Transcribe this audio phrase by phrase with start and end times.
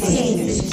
[0.00, 0.70] Ciências.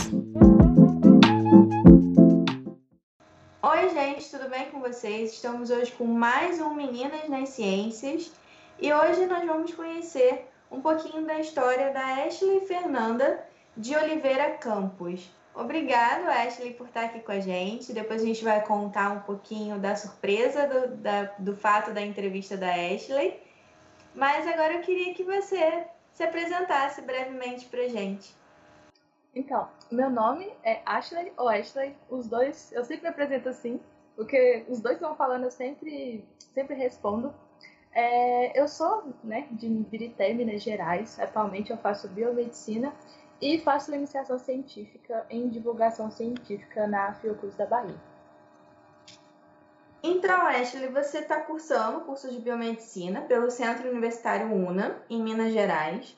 [3.62, 5.34] Oi, gente, tudo bem com vocês?
[5.34, 8.32] Estamos hoje com mais um Meninas nas Ciências
[8.80, 13.46] e hoje nós vamos conhecer um pouquinho da história da Ashley Fernanda
[13.76, 15.30] de Oliveira Campos.
[15.54, 17.92] Obrigado, Ashley, por estar aqui com a gente.
[17.92, 22.56] Depois a gente vai contar um pouquinho da surpresa do, da, do fato da entrevista
[22.56, 23.38] da Ashley.
[24.16, 28.34] Mas agora eu queria que você se apresentasse brevemente para gente.
[29.38, 33.80] Então, meu nome é Ashley ou Ashley, os dois, eu sempre me apresento assim,
[34.16, 37.32] porque os dois vão falando, eu sempre, sempre respondo.
[37.94, 42.92] É, eu sou né, de Ibirité, Minas Gerais, atualmente eu faço biomedicina
[43.40, 47.96] e faço iniciação científica em divulgação científica na Fiocruz da Bahia.
[50.02, 55.54] Então, Ashley, você está cursando o curso de biomedicina pelo Centro Universitário UNA, em Minas
[55.54, 56.18] Gerais.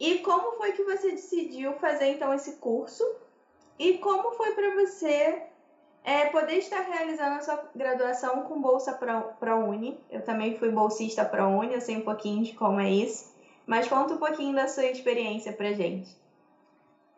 [0.00, 3.04] E como foi que você decidiu fazer então esse curso?
[3.78, 5.42] E como foi para você
[6.02, 10.02] é, poder estar realizando a sua graduação com bolsa para a Uni?
[10.10, 13.30] Eu também fui bolsista para Uni, eu sei um pouquinho de como é isso.
[13.66, 16.18] Mas conta um pouquinho da sua experiência para gente.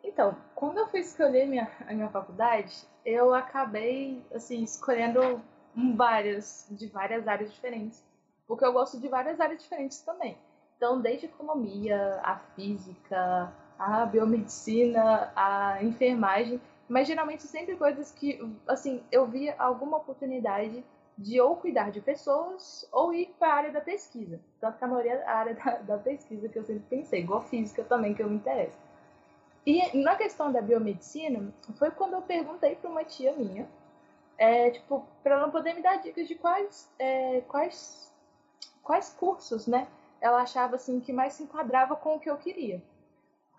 [0.03, 5.41] Então, quando eu fui escolher minha, a minha faculdade, eu acabei assim escolhendo
[5.95, 8.03] várias de várias áreas diferentes,
[8.45, 10.37] porque eu gosto de várias áreas diferentes também.
[10.83, 19.01] Então, desde economia, a física, a biomedicina, a enfermagem, mas geralmente sempre coisas que, assim,
[19.09, 20.83] eu via alguma oportunidade
[21.17, 24.41] de ou cuidar de pessoas ou ir para a área da pesquisa.
[24.59, 27.39] Tanto que a maioria é a área da, da, pesquisa que eu sempre pensei, igual
[27.43, 28.77] física também, que eu me interesso.
[29.65, 33.69] E na questão da biomedicina, foi quando eu perguntei para uma tia minha,
[34.37, 38.13] é, tipo, para ela poder me dar dicas de quais, é, quais,
[38.83, 39.87] quais cursos, né,
[40.23, 42.81] ela achava assim que mais se enquadrava com o que eu queria.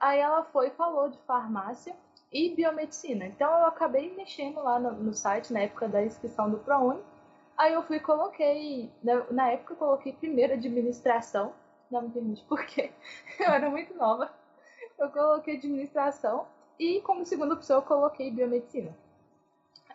[0.01, 1.95] Aí ela foi e falou de farmácia
[2.33, 3.27] e biomedicina.
[3.27, 7.03] Então eu acabei mexendo lá no, no site na época da inscrição do ProUni.
[7.55, 11.53] Aí eu fui e coloquei, na, na época eu coloquei primeiro administração,
[11.91, 12.91] não me permite porque
[13.39, 14.33] eu era muito nova.
[14.99, 16.47] Eu coloquei administração
[16.79, 18.97] e como segunda opção eu coloquei biomedicina.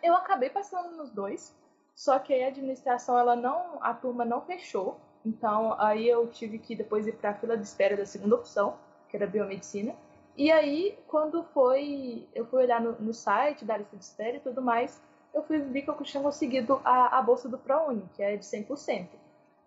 [0.00, 1.52] Eu acabei passando nos dois,
[1.96, 6.74] só que a administração ela não, a turma não fechou então, aí eu tive que
[6.74, 8.76] depois ir para a fila de espera da segunda opção,
[9.08, 9.94] que era biomedicina.
[10.36, 14.40] E aí, quando foi, eu fui olhar no, no site da lista de espera e
[14.40, 15.00] tudo mais,
[15.34, 18.44] eu fui ver que eu tinha conseguido a, a bolsa do ProUni, que é de
[18.44, 19.08] 100%.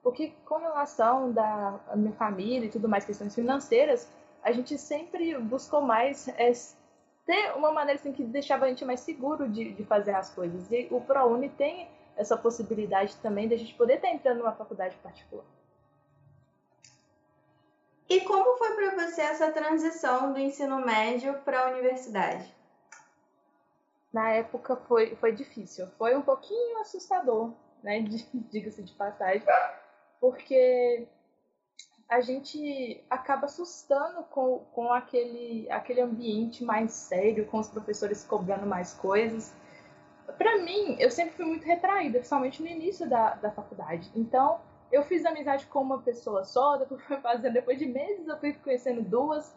[0.01, 4.09] Porque com relação da minha família e tudo mais, questões financeiras,
[4.43, 6.51] a gente sempre buscou mais é,
[7.25, 10.69] ter uma maneira assim, que deixava a gente mais seguro de, de fazer as coisas.
[10.71, 14.95] E o ProUni tem essa possibilidade também de a gente poder estar entrando numa faculdade
[14.97, 15.45] particular.
[18.09, 22.53] E como foi para você essa transição do ensino médio para a universidade?
[24.11, 28.01] Na época foi, foi difícil, foi um pouquinho assustador, né?
[28.51, 29.43] Diga-se de passagem,
[30.19, 31.07] porque
[32.07, 38.67] a gente acaba assustando com, com aquele, aquele ambiente mais sério, com os professores cobrando
[38.67, 39.51] mais coisas
[40.37, 44.09] para mim, eu sempre fui muito retraída, principalmente no início da, da faculdade.
[44.15, 44.59] Então,
[44.91, 49.01] eu fiz amizade com uma pessoa só, depois fazendo, depois de meses eu fui conhecendo
[49.01, 49.53] duas.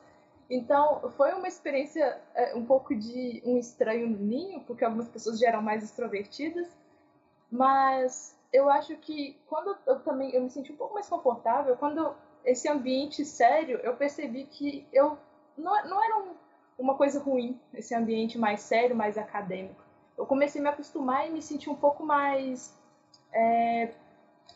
[0.49, 5.39] Então, foi uma experiência é, um pouco de um estranho no ninho, porque algumas pessoas
[5.39, 6.69] já eram mais extrovertidas,
[7.51, 12.15] mas eu acho que quando eu também eu me senti um pouco mais confortável, quando
[12.45, 15.19] esse ambiente sério, eu percebi que eu
[15.59, 16.35] não, não era um,
[16.79, 19.86] uma coisa ruim, esse ambiente mais sério, mais acadêmico
[20.17, 22.75] eu comecei a me acostumar e me sentir um pouco mais
[23.33, 23.93] é,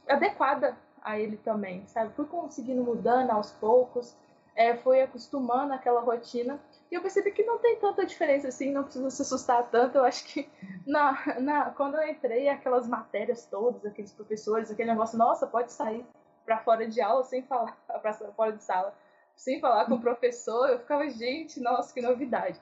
[0.08, 2.14] adequada a ele também, sabe?
[2.14, 4.16] Fui conseguindo mudando aos poucos,
[4.54, 6.60] é, fui acostumando àquela rotina
[6.90, 9.98] e eu percebi que não tem tanta diferença assim, não precisa se assustar tanto.
[9.98, 10.48] Eu acho que
[10.86, 16.04] na, na, quando eu entrei, aquelas matérias todas, aqueles professores, aquele negócio, nossa, pode sair
[16.44, 18.94] para fora de aula sem falar, para fora de sala,
[19.36, 22.60] sem falar com o professor, eu ficava, gente, nossa, que novidade.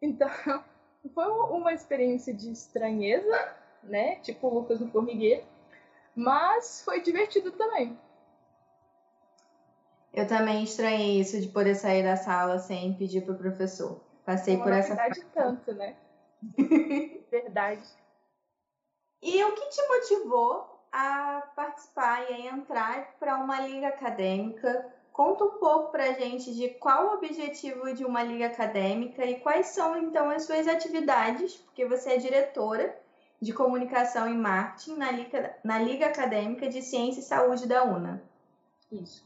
[0.00, 0.28] Então,
[1.08, 4.16] foi uma experiência de estranheza, né?
[4.16, 5.44] Tipo o Lucas no Formigueiro.
[6.14, 7.98] Mas foi divertido também.
[10.12, 14.00] Eu também estranhei isso de poder sair da sala sem pedir pro professor.
[14.24, 14.94] Passei por essa.
[14.94, 15.96] Verdade tanto, né?
[17.30, 17.86] Verdade.
[19.20, 25.44] E o que te motivou a participar e a entrar para uma liga acadêmica Conta
[25.44, 29.68] um pouco para a gente de qual o objetivo de uma liga acadêmica e quais
[29.68, 32.94] são então as suas atividades, porque você é diretora
[33.40, 38.22] de comunicação e marketing na Liga, na liga Acadêmica de Ciência e Saúde da UNA.
[38.90, 39.24] Isso.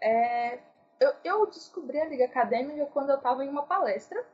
[0.00, 0.58] É,
[1.00, 4.24] eu, eu, descobri a Liga Acadêmica quando eu estava em uma palestra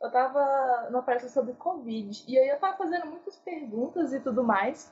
[0.00, 2.24] eu tava numa palestra sobre Covid.
[2.26, 4.90] E aí eu tava fazendo muitas perguntas e tudo mais.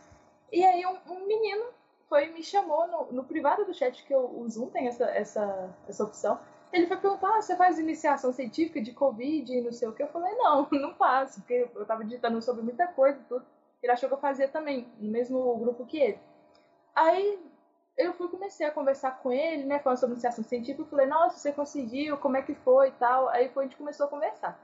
[0.52, 1.64] E aí um, um menino
[2.08, 5.74] foi me chamou no, no, privado do chat, que eu, o Zoom tem essa, essa,
[5.86, 6.40] essa opção.
[6.72, 10.02] Ele foi perguntar, ah, você faz iniciação científica de Covid e não sei o que.
[10.02, 13.44] Eu falei, não, não faço, porque eu tava digitando sobre muita coisa e tudo.
[13.82, 16.18] Ele achou que eu fazia também, no mesmo grupo que ele.
[16.94, 17.38] Aí
[17.96, 20.82] eu fui comecei a conversar com ele, né, falando sobre iniciação científica.
[20.82, 23.28] Eu falei, nossa, você conseguiu, como é que foi e tal.
[23.28, 24.58] Aí foi, a gente começou a conversar.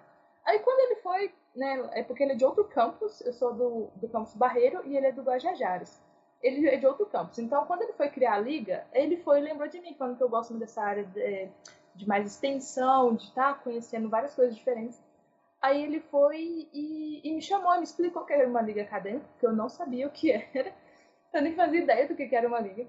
[0.45, 3.91] Aí quando ele foi, né, é porque ele é de outro campus, eu sou do,
[3.97, 6.04] do campus Barreiro e ele é do Guajajares.
[6.45, 7.39] Ele é de outro campus.
[7.39, 10.23] Então, quando ele foi criar a liga, ele foi e lembrou de mim, falando que
[10.23, 11.49] eu gosto dessa área de,
[11.95, 15.03] de mais extensão, de estar tá conhecendo várias coisas diferentes.
[15.63, 19.47] Aí ele foi e, e, me chamou, me explicou que era uma liga acadêmica, que
[19.47, 20.71] eu não sabia o que era.
[21.33, 22.87] Eu nem fazia ideia do que era uma liga.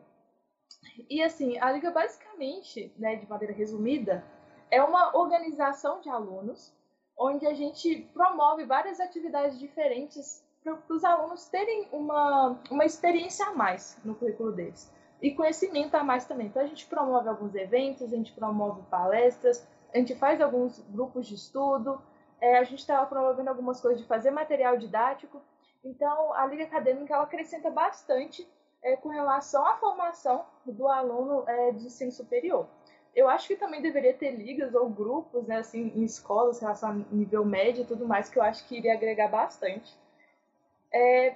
[1.09, 4.21] E assim, a liga basicamente, né, de maneira resumida,
[4.69, 6.75] é uma organização de alunos
[7.17, 13.53] onde a gente promove várias atividades diferentes para os alunos terem uma, uma experiência a
[13.53, 14.91] mais no currículo deles
[15.21, 16.47] e conhecimento a mais também.
[16.47, 21.27] Então a gente promove alguns eventos, a gente promove palestras, a gente faz alguns grupos
[21.27, 22.01] de estudo,
[22.41, 25.39] é, a gente estava promovendo algumas coisas de fazer material didático.
[25.83, 28.47] Então a Liga Acadêmica ela acrescenta bastante
[28.83, 32.67] é, com relação à formação do aluno é, de ensino superior.
[33.15, 36.89] Eu acho que também deveria ter ligas ou grupos, né, assim, em escolas, em relação
[36.89, 39.97] a nível médio e tudo mais, que eu acho que iria agregar bastante.
[40.95, 41.35] É,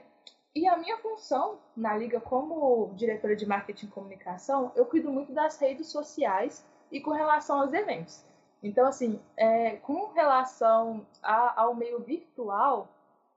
[0.56, 5.34] e a minha função na liga como diretora de marketing e comunicação, eu cuido muito
[5.34, 8.24] das redes sociais e com relação aos eventos.
[8.64, 12.88] Então, assim, é, com relação a, ao meio virtual,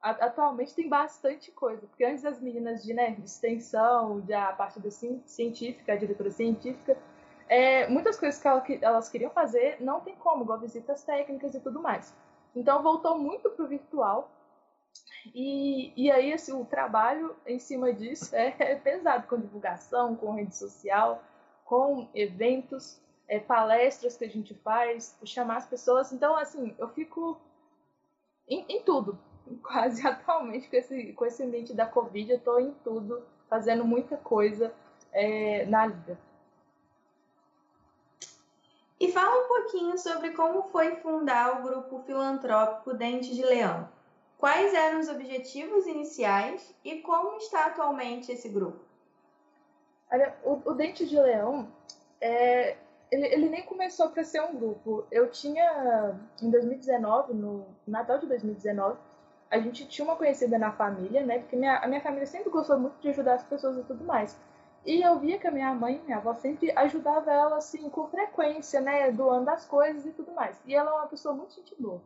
[0.01, 1.89] a, atualmente tem bastante coisa.
[1.89, 6.97] Porque antes as meninas de, né, de extensão, da parte da científica, a diretora científica,
[7.49, 11.61] é, muitas coisas que, que, elas queriam fazer não tem como, igual visitas técnicas e
[11.61, 12.15] tudo mais.
[12.55, 14.31] Então voltou muito para o virtual.
[15.35, 20.33] E, e aí assim, o trabalho em cima disso é, é pesado, com divulgação, com
[20.33, 21.23] rede social,
[21.65, 26.13] com eventos, é, palestras que a gente faz, chamar as pessoas.
[26.13, 27.41] Então, assim, eu fico
[28.49, 29.19] em, em tudo.
[29.63, 34.17] Quase atualmente, com esse, com esse ambiente da Covid, eu estou em tudo, fazendo muita
[34.17, 34.75] coisa
[35.13, 36.19] é, na liga.
[39.01, 43.89] E fala um pouquinho sobre como foi fundar o grupo filantrópico Dente de Leão.
[44.43, 48.81] Quais eram os objetivos iniciais e como está atualmente esse grupo?
[50.11, 51.69] Olha, o, o Dente de Leão,
[52.21, 52.77] é,
[53.09, 55.07] ele, ele, nem começou para ser um grupo.
[55.13, 58.99] Eu tinha, em 2019, no Natal de 2019,
[59.49, 61.39] a gente tinha uma conhecida na família, né?
[61.39, 64.37] Porque minha, a minha família sempre gostou muito de ajudar as pessoas e tudo mais.
[64.85, 68.81] E eu via que a minha mãe, minha avó, sempre ajudava ela, assim, com frequência,
[68.81, 69.09] né?
[69.13, 70.61] Doando as coisas e tudo mais.
[70.67, 72.03] E ela é uma pessoa muito gente boa.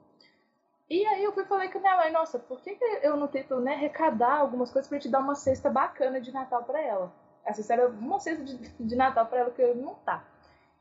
[0.88, 3.58] E aí eu fui falei com minha mãe, nossa, por que, que eu não tento,
[3.60, 7.12] né, arrecadar algumas coisas pra te dar uma cesta bacana de Natal para ela?
[7.44, 10.24] Essa cesta era uma cesta de, de Natal para ela que eu não tá.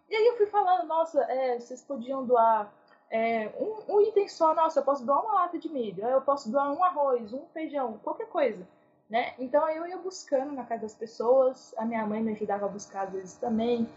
[0.08, 2.72] E aí eu fui falando, nossa, é, vocês podiam doar
[3.10, 6.52] é, um, um, item só, nossa, eu posso doar uma lata de milho, eu posso
[6.52, 8.68] doar um arroz, um feijão, qualquer coisa.
[9.10, 9.34] Né?
[9.38, 13.04] Então eu ia buscando na casa das pessoas, a minha mãe me ajudava a buscar
[13.04, 13.88] às vezes também,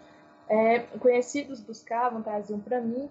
[0.49, 3.11] é, conhecidos buscavam, traziam para mim.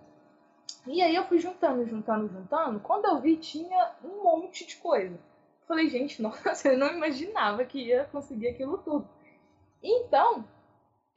[0.87, 2.79] E aí eu fui juntando, juntando, juntando.
[2.79, 5.19] Quando eu vi, tinha um monte de coisa.
[5.67, 9.07] Falei, gente, nossa, eu não imaginava que ia conseguir aquilo tudo.
[9.83, 10.45] Então,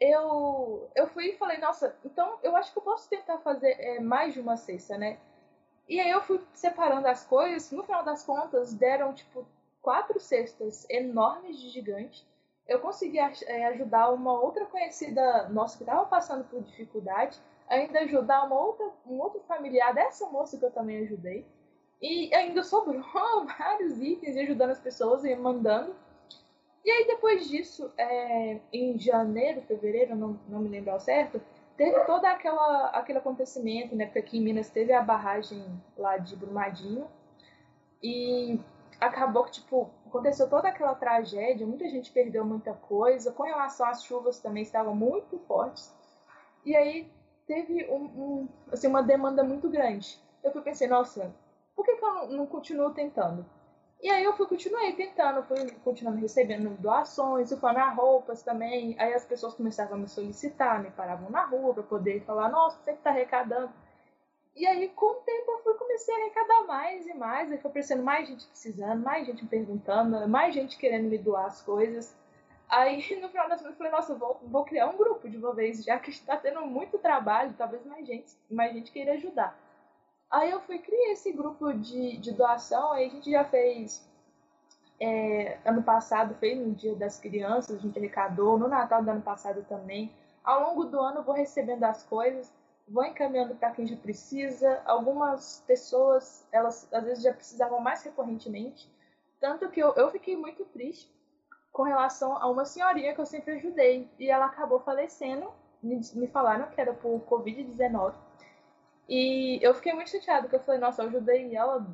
[0.00, 4.00] eu, eu fui e falei, nossa, então eu acho que eu posso tentar fazer é,
[4.00, 5.18] mais de uma cesta, né?
[5.88, 9.46] E aí eu fui separando as coisas, no final das contas, deram, tipo,
[9.82, 12.26] quatro cestas enormes de gigante.
[12.66, 18.44] Eu consegui é, ajudar uma outra conhecida nossa que estava passando por dificuldade, ainda ajudar
[18.44, 21.46] uma outra, um outro familiar dessa moça que eu também ajudei.
[22.02, 23.00] E ainda sobrou
[23.58, 25.94] vários itens ajudando as pessoas e mandando.
[26.84, 31.40] E aí depois disso, é, em janeiro, fevereiro, não, não me lembro ao certo,
[31.76, 34.06] teve todo aquela, aquele acontecimento, né?
[34.06, 35.64] Porque aqui em Minas teve a barragem
[35.96, 37.06] lá de Brumadinho.
[38.02, 38.58] E
[38.98, 44.02] acabou que, tipo, aconteceu toda aquela tragédia, muita gente perdeu muita coisa, com relação às
[44.02, 45.94] chuvas também estavam muito fortes.
[46.64, 47.10] E aí
[47.50, 50.16] teve um, um, assim, uma demanda muito grande.
[50.40, 51.34] Eu fui pensei, nossa,
[51.74, 53.44] por que, que eu não, não, continuo tentando?
[54.00, 58.94] E aí eu fui, continuei tentando, fui continuando recebendo doações, fui a roupas também.
[59.00, 62.78] Aí as pessoas começavam a me solicitar, me paravam na rua para poder falar, nossa,
[62.78, 63.72] você que tá arrecadando.
[64.54, 67.50] E aí, com o tempo, eu fui comecei a arrecadar mais e mais.
[67.50, 71.46] Aí foi aparecendo mais gente precisando, mais gente me perguntando, mais gente querendo me doar
[71.46, 72.16] as coisas.
[72.70, 75.52] Aí, no final das contas, eu falei, nossa, vou, vou criar um grupo de uma
[75.52, 79.58] vez, já que está tendo muito trabalho, talvez mais gente, mais gente queira ajudar.
[80.30, 84.08] Aí eu fui criar esse grupo de, de doação, aí a gente já fez.
[85.00, 89.22] É, ano passado fez no Dia das Crianças, a gente arrecadou, no Natal do ano
[89.22, 90.12] passado também.
[90.44, 92.52] Ao longo do ano eu vou recebendo as coisas,
[92.86, 94.80] vou encaminhando para quem já precisa.
[94.84, 98.88] Algumas pessoas, elas às vezes já precisavam mais recorrentemente.
[99.40, 101.10] Tanto que eu, eu fiquei muito triste
[101.72, 104.08] com relação a uma senhorinha que eu sempre ajudei.
[104.18, 105.50] E ela acabou falecendo.
[105.82, 108.14] Me, me falaram que era por Covid-19.
[109.08, 111.84] E eu fiquei muito chateada, porque eu falei, nossa, eu ajudei ela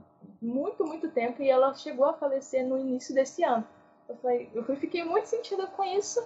[0.40, 3.66] muito, muito tempo e ela chegou a falecer no início desse ano.
[4.06, 6.22] Eu falei, eu fiquei muito sentida com isso,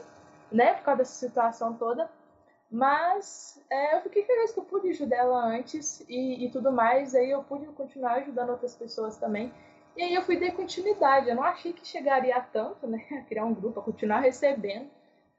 [0.50, 2.10] né, por causa dessa situação toda.
[2.70, 7.14] Mas é, eu fiquei feliz que eu pude ajudar ela antes e, e tudo mais.
[7.14, 9.52] Aí eu pude continuar ajudando outras pessoas também.
[10.00, 11.28] E aí eu fui dar continuidade.
[11.28, 13.04] Eu não achei que chegaria a tanto, né?
[13.12, 14.90] A criar um grupo, a continuar recebendo.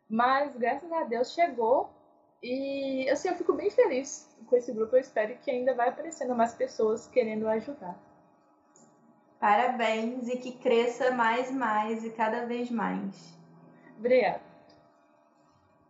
[0.07, 1.89] Mas graças a Deus chegou
[2.43, 4.95] e assim, eu fico bem feliz com esse grupo.
[4.95, 7.97] Eu espero que ainda vai aparecendo mais pessoas querendo ajudar.
[9.39, 13.35] Parabéns e que cresça mais e mais e cada vez mais.
[13.97, 14.41] Obrigada.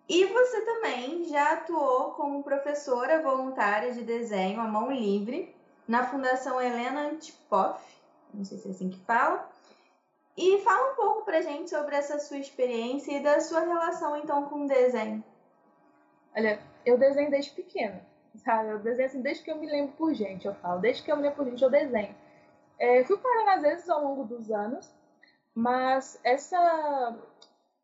[0.08, 5.54] E você também já atuou como professora voluntária de desenho à mão livre
[5.86, 8.01] na Fundação Helena Antipoff,
[8.34, 9.50] não sei se é assim que fala.
[10.38, 14.46] E fala um pouco pra gente sobre essa sua experiência e da sua relação então
[14.46, 15.24] com o desenho.
[16.36, 18.02] Olha, eu desenho desde pequena,
[18.38, 18.70] sabe?
[18.70, 20.80] Eu desenho assim, desde que eu me lembro por gente, eu falo.
[20.80, 22.16] Desde que eu me lembro por gente, eu desenho.
[22.80, 24.92] É, fui parando às vezes ao longo dos anos,
[25.54, 27.20] mas essa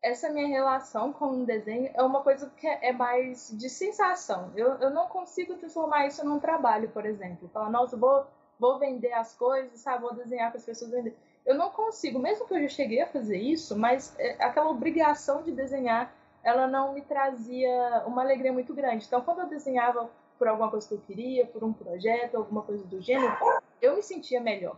[0.02, 4.52] essa minha relação com o desenho é uma coisa que é mais de sensação.
[4.54, 7.48] Eu, eu não consigo transformar isso num trabalho, por exemplo.
[7.48, 8.26] Falar, nossa, vou,
[8.58, 10.02] vou vender as coisas, sabe?
[10.02, 11.16] Vou desenhar para as pessoas vender.
[11.46, 15.42] Eu não consigo, mesmo que eu já cheguei a fazer isso, mas é aquela obrigação
[15.42, 16.12] de desenhar
[16.42, 19.04] ela não me trazia uma alegria muito grande.
[19.06, 22.84] Então, quando eu desenhava por alguma coisa que eu queria, por um projeto, alguma coisa
[22.84, 23.36] do gênero,
[23.82, 24.76] eu me sentia melhor.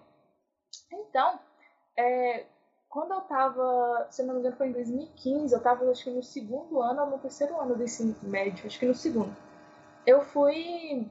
[0.91, 1.39] Então,
[1.97, 2.47] é,
[2.89, 6.23] quando eu estava, se não me engano, foi em 2015, eu estava acho que no
[6.23, 9.35] segundo ano ou no terceiro ano do ensino médio, acho que no segundo.
[10.07, 11.07] Eu fui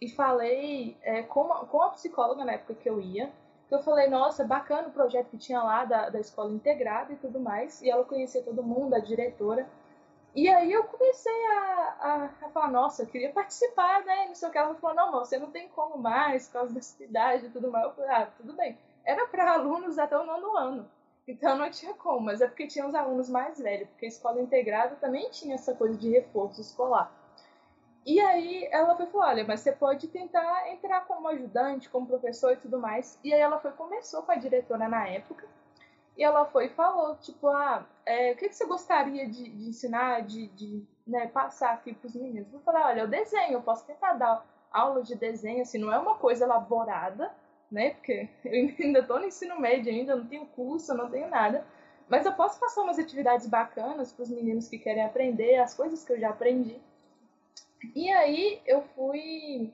[0.00, 3.32] e falei é, com, uma, com a psicóloga na época que eu ia,
[3.68, 7.16] que eu falei, nossa, bacana o projeto que tinha lá da, da escola integrada e
[7.16, 9.68] tudo mais, e ela conhecia todo mundo, a diretora.
[10.34, 14.26] E aí eu comecei a, a, a, falar, nossa, eu queria participar, né?
[14.28, 14.58] Não sei o que.
[14.58, 17.70] Ela falou, não, você não tem como mais, por causa da sua idade e tudo
[17.70, 17.86] mais.
[17.86, 18.78] Eu falei, ah, tudo bem.
[19.04, 20.90] Era para alunos até o nono ano.
[21.26, 24.40] Então não tinha como, mas é porque tinha os alunos mais velhos, porque a escola
[24.40, 27.10] integrada também tinha essa coisa de reforço escolar.
[28.06, 32.52] E aí ela foi falar, olha, mas você pode tentar entrar como ajudante, como professor
[32.52, 33.18] e tudo mais.
[33.24, 35.44] E aí ela foi, começou com a diretora na época,
[36.16, 39.68] e ela foi e falou, tipo, ah, é, o que, que você gostaria de, de
[39.68, 42.52] ensinar, de, de né, passar aqui para os meninos?
[42.54, 45.98] Eu falei, olha, eu desenho, eu posso tentar dar aula de desenho, assim, não é
[45.98, 47.34] uma coisa elaborada,
[47.70, 47.90] né?
[47.90, 51.66] Porque eu ainda estou no ensino médio ainda, não tenho curso, não tenho nada.
[52.08, 56.04] Mas eu posso passar umas atividades bacanas para os meninos que querem aprender, as coisas
[56.04, 56.80] que eu já aprendi.
[57.94, 59.72] E aí eu fui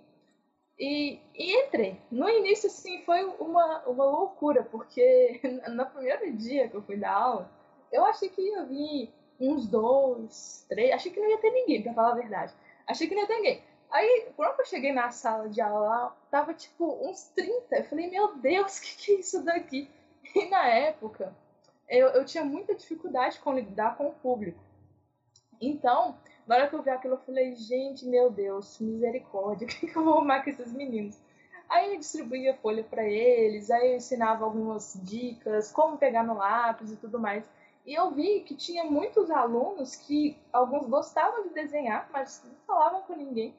[0.79, 2.01] e, e, entrei.
[2.11, 5.41] No início, assim, foi uma, uma loucura, porque
[5.71, 7.51] no primeiro dia que eu fui dar aula,
[7.93, 11.95] eu achei que ia vir uns dois, três, achei que não ia ter ninguém, pra
[11.95, 12.55] falar a verdade.
[12.87, 13.63] Achei que não ia ter ninguém.
[13.91, 17.77] Aí, quando eu cheguei na sala de aula, tava tipo uns 30.
[17.77, 19.91] Eu falei, meu Deus, o que, que é isso daqui?
[20.35, 21.37] E na época,
[21.89, 24.59] eu, eu tinha muita dificuldade com lidar com o público.
[25.61, 29.87] Então, na hora que eu vi aquilo, eu falei, gente, meu Deus, misericórdia, o que,
[29.87, 31.19] que eu vou arrumar com esses meninos?
[31.69, 36.93] Aí eu distribuía folha para eles, aí eu ensinava algumas dicas, como pegar no lápis
[36.93, 37.49] e tudo mais.
[37.87, 43.03] E eu vi que tinha muitos alunos que alguns gostavam de desenhar, mas não falavam
[43.03, 43.55] com ninguém.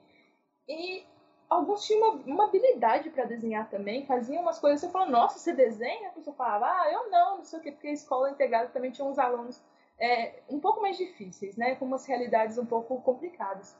[0.67, 1.03] E
[1.49, 5.53] alguns tinham uma, uma habilidade para desenhar também, faziam umas coisas, você falou, nossa, você
[5.53, 6.09] desenha?
[6.09, 8.91] A pessoa falava, ah, eu não, não sei o quê, porque a escola integrada também
[8.91, 9.61] tinha uns alunos
[9.99, 11.75] é, um pouco mais difíceis, né?
[11.75, 13.75] Com umas realidades um pouco complicadas.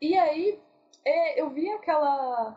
[0.00, 0.60] E aí
[1.04, 2.56] é, eu vi aquela,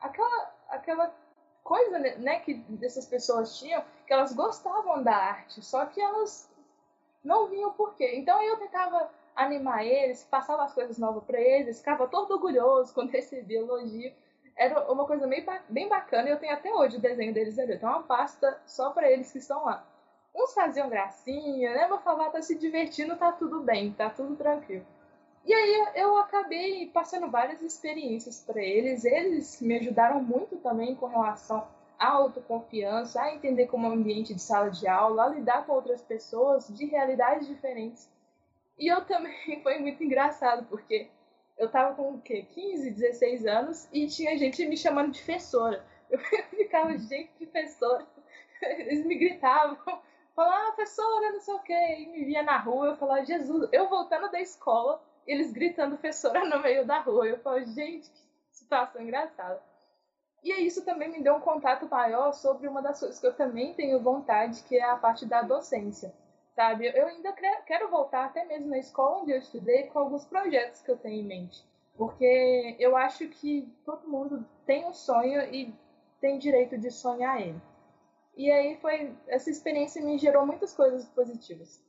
[0.00, 1.14] aquela, aquela
[1.62, 6.50] coisa né, que dessas pessoas tinham, que elas gostavam da arte, só que elas
[7.22, 8.12] não viam por quê.
[8.16, 13.10] Então eu tentava animar eles, passava as coisas novas para eles, ficava todo orgulhoso quando
[13.10, 14.12] recebia elogio.
[14.54, 17.78] Era uma coisa meio, bem bacana e eu tenho até hoje o desenho deles ali.
[17.78, 19.86] Tem uma pasta só para eles que estão lá.
[20.34, 21.86] Uns faziam gracinha, né?
[21.88, 24.84] Mas falava, tá se divertindo, tá tudo bem, tá tudo tranquilo.
[25.44, 29.04] E aí eu acabei passando várias experiências para eles.
[29.04, 31.66] Eles me ajudaram muito também com relação
[31.98, 35.72] à autoconfiança, a entender como é o ambiente de sala de aula, a lidar com
[35.72, 38.08] outras pessoas de realidades diferentes.
[38.78, 41.08] E eu também foi muito engraçado, porque
[41.58, 42.46] eu tava com o quê?
[42.54, 45.84] 15, 16 anos e tinha gente me chamando de professora.
[46.10, 46.18] Eu
[46.50, 48.06] ficava, gente, professora.
[48.60, 49.78] Eles me gritavam,
[50.44, 51.96] falavam, ah, professora, não sei o quê.
[51.98, 56.44] E me via na rua, eu falava, Jesus, eu voltando da escola, eles gritando professora
[56.48, 57.26] no meio da rua.
[57.26, 58.20] Eu falava, gente, que
[58.50, 59.62] situação engraçada.
[60.42, 63.74] E isso também me deu um contato maior sobre uma das coisas que eu também
[63.74, 66.12] tenho vontade, que é a parte da docência
[66.54, 66.86] sabe?
[66.94, 67.32] Eu ainda
[67.66, 71.20] quero voltar até mesmo na escola onde eu estudei com alguns projetos que eu tenho
[71.20, 71.64] em mente,
[71.96, 75.74] porque eu acho que todo mundo tem um sonho e
[76.20, 77.60] tem direito de sonhar ele.
[78.36, 81.82] E aí foi essa experiência me gerou muitas coisas positivas.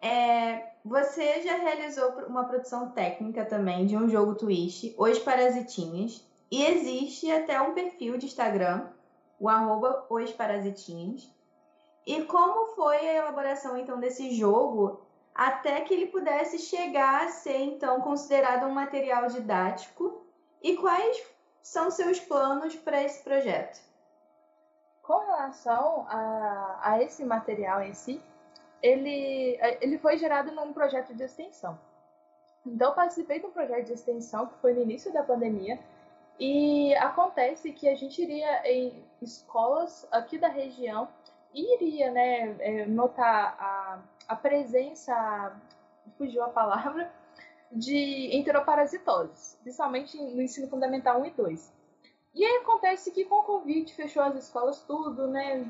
[0.00, 6.64] É, você já realizou uma produção técnica também de um jogo Twitch, Os Parasitinhas, e
[6.64, 8.88] existe até um perfil de Instagram,
[9.40, 11.28] o arroba Os Parasitinhas,
[12.08, 15.02] e como foi a elaboração então desse jogo
[15.34, 20.24] até que ele pudesse chegar a ser então considerado um material didático?
[20.62, 21.22] E quais
[21.60, 23.87] são seus planos para esse projeto?
[25.08, 28.20] Com relação a, a esse material em si,
[28.82, 31.78] ele, ele foi gerado num projeto de extensão.
[32.66, 35.78] Então, participei de um projeto de extensão que foi no início da pandemia,
[36.38, 41.08] e acontece que a gente iria em escolas aqui da região
[41.54, 43.98] iria né, é, notar a,
[44.28, 45.56] a presença,
[46.18, 47.10] fugiu a palavra,
[47.72, 51.77] de enteroparasitoses, principalmente no ensino fundamental 1 e 2.
[52.38, 55.66] E aí acontece que com o Covid fechou as escolas tudo, né?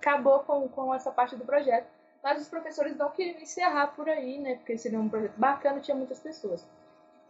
[0.00, 1.86] Acabou com, com essa parte do projeto.
[2.22, 4.54] Mas os professores não queriam encerrar por aí, né?
[4.54, 6.66] Porque seria um projeto bacana, tinha muitas pessoas.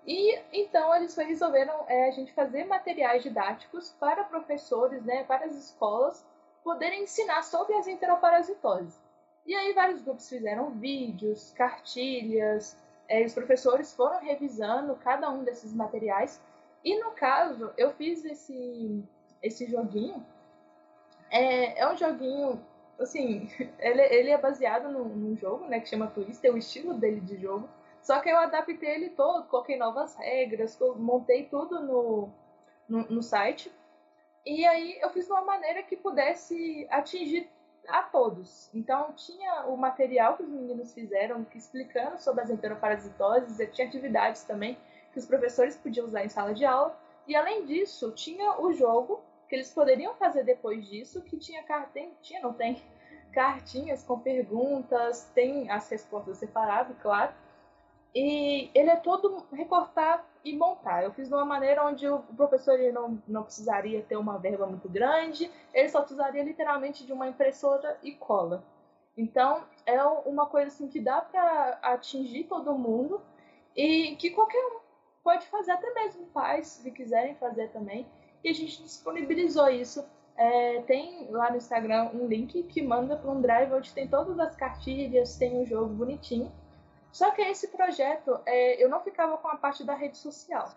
[0.07, 5.25] E então eles resolveram é, a gente fazer materiais didáticos para professores, né?
[5.25, 6.25] Para as escolas,
[6.63, 8.97] poderem ensinar sobre as enteroparasitoses.
[9.45, 12.77] E aí vários grupos fizeram vídeos, cartilhas,
[13.09, 16.41] é, os professores foram revisando cada um desses materiais.
[16.85, 19.05] E no caso, eu fiz esse,
[19.43, 20.25] esse joguinho.
[21.31, 22.65] É, é um joguinho,
[22.99, 26.95] assim, ele, ele é baseado num, num jogo, né, que chama Twister, é o estilo
[26.95, 27.69] dele de jogo.
[28.01, 32.31] Só que eu adaptei ele todo, coloquei novas regras, montei tudo no,
[32.89, 33.71] no, no site
[34.49, 37.51] e aí eu fiz de uma maneira que pudesse atingir
[37.87, 38.71] a todos.
[38.75, 44.79] Então tinha o material que os meninos fizeram explicando sobre as enteroparasitoses, tinha atividades também
[45.13, 46.99] que os professores podiam usar em sala de aula.
[47.27, 52.11] E além disso, tinha o jogo que eles poderiam fazer depois disso, que tinha cartinha,
[52.23, 52.83] tinha, não tem,
[53.33, 57.33] cartinhas com perguntas, tem as respostas separadas, claro.
[58.15, 61.05] E ele é todo recortar e montar.
[61.05, 64.89] Eu fiz de uma maneira onde o professor não, não precisaria ter uma verba muito
[64.89, 68.65] grande, ele só precisaria literalmente de uma impressora e cola.
[69.17, 73.21] Então, é uma coisa assim que dá para atingir todo mundo
[73.77, 74.88] e que qualquer um
[75.29, 78.07] pode fazer, até mesmo pais, se quiserem fazer também.
[78.43, 80.03] E a gente disponibilizou isso.
[80.35, 84.39] É, tem lá no Instagram um link que manda para um drive onde tem todas
[84.39, 86.51] as cartilhas, tem um jogo bonitinho.
[87.13, 90.71] Só que esse projeto, é, eu não ficava com a parte da rede social.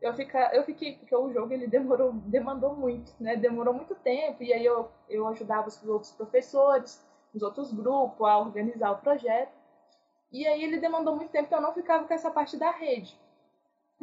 [0.00, 3.36] Eu, fica, eu fiquei, porque o jogo ele demorou, demandou muito, né?
[3.36, 7.00] Demorou muito tempo, e aí eu, eu ajudava os outros professores,
[7.32, 9.52] os outros grupos a organizar o projeto.
[10.32, 13.21] E aí ele demandou muito tempo, então eu não ficava com essa parte da rede.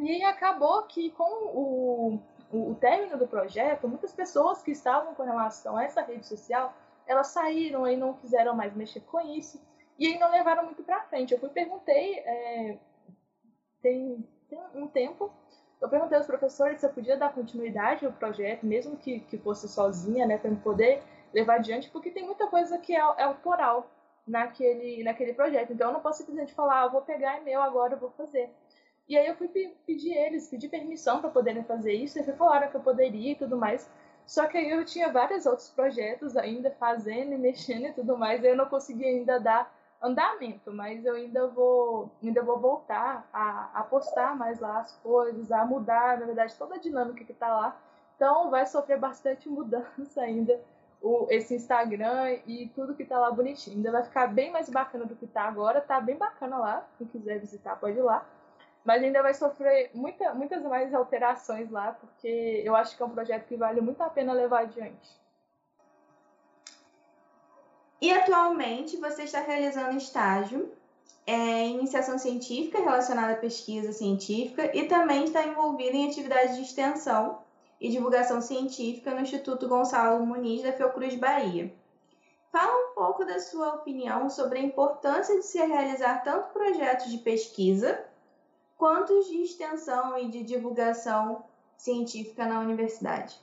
[0.00, 5.76] E acabou que com o, o, término do projeto, muitas pessoas que estavam com relação
[5.76, 6.72] a essa rede social,
[7.06, 9.60] elas saíram e não quiseram mais mexer com isso.
[9.98, 11.34] E aí não levaram muito para frente.
[11.34, 12.78] Eu fui perguntei, é,
[13.82, 15.30] tem, tem um tempo,
[15.80, 19.68] eu perguntei aos professores se eu podia dar continuidade ao projeto, mesmo que, que fosse
[19.68, 23.90] sozinha, né, para poder levar adiante, porque tem muita coisa que é, é autoral
[24.26, 25.74] naquele, naquele projeto.
[25.74, 28.10] Então eu não posso simplesmente falar, ah, eu vou pegar é meu agora, eu vou
[28.12, 28.50] fazer.
[29.10, 32.76] E aí eu fui pedir eles, pedir permissão para poderem fazer isso, eles falaram que
[32.76, 33.90] eu poderia e tudo mais.
[34.24, 38.40] Só que aí eu tinha vários outros projetos ainda fazendo e mexendo e tudo mais,
[38.44, 43.80] e eu não conseguia ainda dar andamento, mas eu ainda vou, ainda vou voltar a,
[43.80, 47.48] a postar mais lá as coisas, a mudar, na verdade, toda a dinâmica que está
[47.48, 47.76] lá.
[48.14, 50.60] Então vai sofrer bastante mudança ainda
[51.02, 53.78] o, esse Instagram e tudo que está lá bonitinho.
[53.78, 56.88] Ainda vai ficar bem mais bacana do que está agora, tá bem bacana lá.
[56.96, 58.24] Quem quiser visitar pode ir lá.
[58.84, 63.10] Mas ainda vai sofrer muita, muitas mais alterações lá, porque eu acho que é um
[63.10, 65.20] projeto que vale muito a pena levar adiante.
[68.00, 70.72] E atualmente você está realizando estágio
[71.26, 76.62] é, em iniciação científica relacionada à pesquisa científica e também está envolvido em atividades de
[76.62, 77.42] extensão
[77.78, 81.72] e divulgação científica no Instituto Gonçalo Muniz da Fiocruz Bahia.
[82.50, 87.18] Fala um pouco da sua opinião sobre a importância de se realizar tanto projetos de
[87.18, 88.04] pesquisa
[88.80, 91.44] quantos de extensão e de divulgação
[91.76, 93.38] científica na universidade?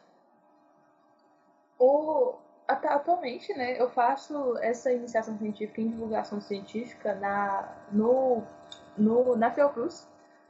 [1.78, 2.34] O,
[2.68, 8.42] atualmente, né, eu faço essa iniciação científica em divulgação científica na, no,
[8.98, 10.10] no, na Fiocruz,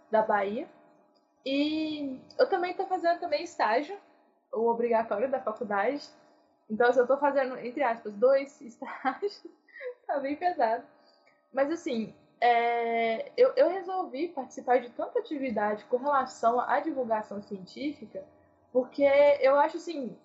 [0.10, 0.70] da Bahia.
[1.46, 4.00] E eu também estou fazendo também estágio,
[4.54, 6.08] o obrigatório da faculdade.
[6.70, 9.44] Então, assim, eu estou fazendo, entre aspas, dois estágios.
[10.08, 10.86] tá bem pesado.
[11.52, 18.24] Mas, assim, é, eu, eu resolvi participar de tanta atividade com relação à divulgação científica,
[18.72, 19.04] porque
[19.42, 20.16] eu acho, assim,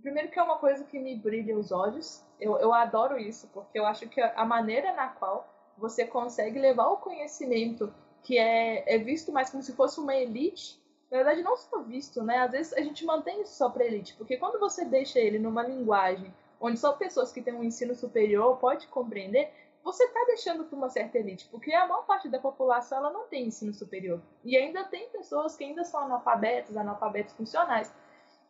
[0.00, 2.24] primeiro que é uma coisa que me brilha os olhos.
[2.40, 6.88] Eu, eu adoro isso, porque eu acho que a maneira na qual você consegue levar
[6.88, 11.56] o conhecimento que é, é visto mais como se fosse uma elite, na verdade não
[11.56, 12.38] só visto, né?
[12.38, 15.62] Às vezes a gente mantém isso só para elite, porque quando você deixa ele numa
[15.62, 20.76] linguagem onde só pessoas que têm um ensino superior podem compreender, você está deixando para
[20.76, 24.20] uma certa elite, porque a maior parte da população ela não tem ensino superior.
[24.44, 27.92] E ainda tem pessoas que ainda são analfabetos, analfabetos funcionais.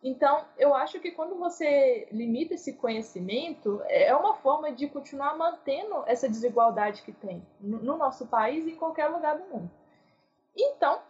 [0.03, 6.05] Então, eu acho que quando você limita esse conhecimento, é uma forma de continuar mantendo
[6.07, 9.71] essa desigualdade que tem no nosso país e em qualquer lugar do mundo.
[10.57, 11.01] Então,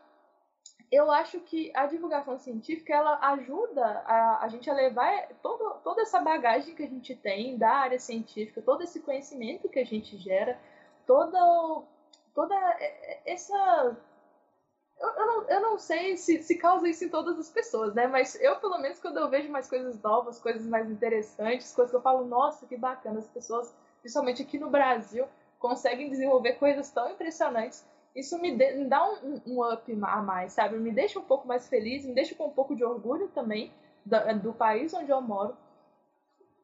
[0.90, 6.02] eu acho que a divulgação científica ela ajuda a, a gente a levar todo, toda
[6.02, 10.16] essa bagagem que a gente tem da área científica, todo esse conhecimento que a gente
[10.16, 10.58] gera,
[11.06, 11.38] toda,
[12.34, 12.54] toda
[13.26, 13.96] essa
[15.00, 18.06] eu, eu, não, eu não sei se, se causa isso em todas as pessoas, né?
[18.06, 21.96] Mas eu, pelo menos, quando eu vejo mais coisas novas, coisas mais interessantes, coisas que
[21.96, 25.26] eu falo, nossa, que bacana, as pessoas, principalmente aqui no Brasil,
[25.58, 27.84] conseguem desenvolver coisas tão impressionantes.
[28.14, 30.76] Isso me, de, me dá um, um, up a mais, sabe?
[30.78, 33.72] Me deixa um pouco mais feliz, me deixa com um pouco de orgulho também
[34.04, 35.56] do, do país onde eu moro.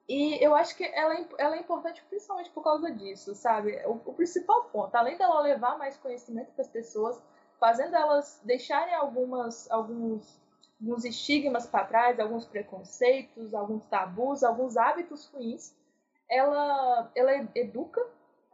[0.09, 3.81] E eu acho que ela é, ela é importante principalmente por causa disso, sabe?
[3.87, 7.21] O, o principal ponto, além dela levar mais conhecimento para as pessoas,
[7.59, 10.39] fazendo elas deixarem algumas, alguns,
[10.81, 15.75] alguns estigmas para trás, alguns preconceitos, alguns tabus, alguns hábitos ruins.
[16.29, 18.05] Ela, ela educa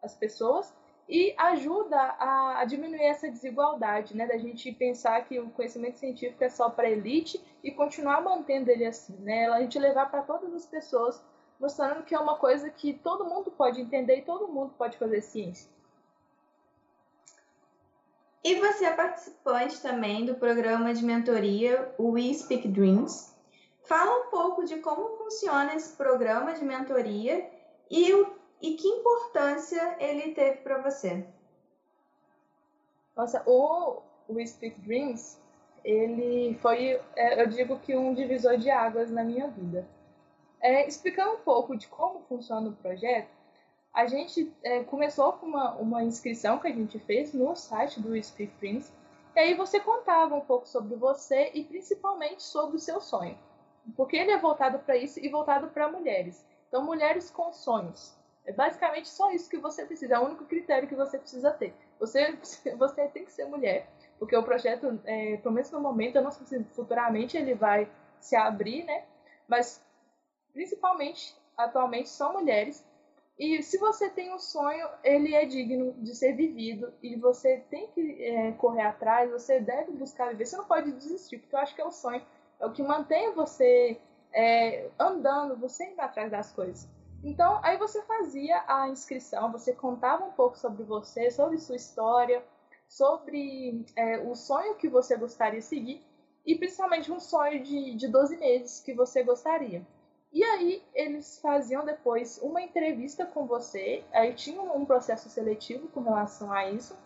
[0.03, 0.73] as pessoas
[1.11, 4.29] e ajuda a, a, diminuir essa desigualdade, né?
[4.29, 8.87] Da gente pensar que o conhecimento científico é só para elite e continuar mantendo ele
[8.87, 9.49] assim, né?
[9.49, 11.21] A gente levar para todas as pessoas,
[11.59, 15.21] mostrando que é uma coisa que todo mundo pode entender e todo mundo pode fazer
[15.21, 15.69] ciência.
[18.45, 23.35] E você é participante também do programa de mentoria We Speak Dreams.
[23.83, 27.51] Fala um pouco de como funciona esse programa de mentoria
[27.91, 31.27] e, o, e que importância ele teve para você.
[33.17, 35.39] Nossa, o We Speak Dreams,
[35.85, 39.87] ele foi, é, eu digo que um divisor de águas na minha vida.
[40.61, 43.31] É, explicando um pouco de como funciona o projeto,
[43.93, 48.23] a gente é, começou com uma, uma inscrição que a gente fez no site do
[48.23, 48.93] Speak Prince,
[49.35, 53.39] e aí você contava um pouco sobre você e principalmente sobre o seu sonho.
[53.97, 56.45] Porque ele é voltado para isso e voltado para mulheres.
[56.69, 58.20] Então, mulheres com sonhos.
[58.51, 61.73] É basicamente só isso que você precisa, é o único critério que você precisa ter.
[62.01, 62.37] Você,
[62.77, 66.33] você tem que ser mulher, porque o projeto, é, pelo menos no momento, eu não
[66.33, 69.05] sei se futuramente ele vai se abrir, né?
[69.47, 69.81] Mas
[70.53, 72.85] principalmente, atualmente, são mulheres
[73.39, 77.87] e se você tem um sonho, ele é digno de ser vivido e você tem
[77.87, 80.45] que é, correr atrás, você deve buscar viver.
[80.45, 82.21] Você não pode desistir, porque eu acho que é o sonho,
[82.59, 83.97] é o que mantém você
[84.33, 86.89] é, andando, você indo atrás das coisas.
[87.23, 92.43] Então, aí você fazia a inscrição, você contava um pouco sobre você, sobre sua história,
[92.89, 96.03] sobre é, o sonho que você gostaria de seguir
[96.47, 99.87] e principalmente um sonho de, de 12 meses que você gostaria.
[100.33, 106.01] E aí eles faziam depois uma entrevista com você, aí tinha um processo seletivo com
[106.01, 106.97] relação a isso.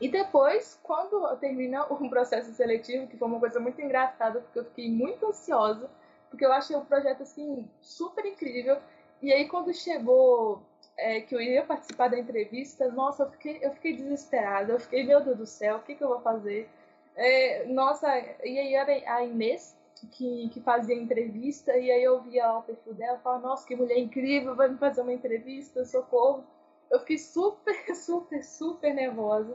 [0.00, 4.64] E depois, quando termina um processo seletivo, que foi uma coisa muito engraçada, porque eu
[4.64, 5.90] fiquei muito ansiosa,
[6.30, 8.78] porque eu achei o projeto assim super incrível.
[9.22, 10.62] E aí quando chegou
[10.96, 15.04] é, que eu iria participar da entrevista, nossa, eu fiquei, eu fiquei desesperada, eu fiquei,
[15.04, 16.68] meu Deus do céu, o que, que eu vou fazer?
[17.14, 18.08] É, nossa,
[18.44, 19.76] e aí era a Inês,
[20.10, 23.76] que, que fazia entrevista, e aí eu via o perfil dela e falava, nossa, que
[23.76, 26.44] mulher incrível, vai me fazer uma entrevista, socorro.
[26.90, 29.54] Eu fiquei super, super, super nervosa.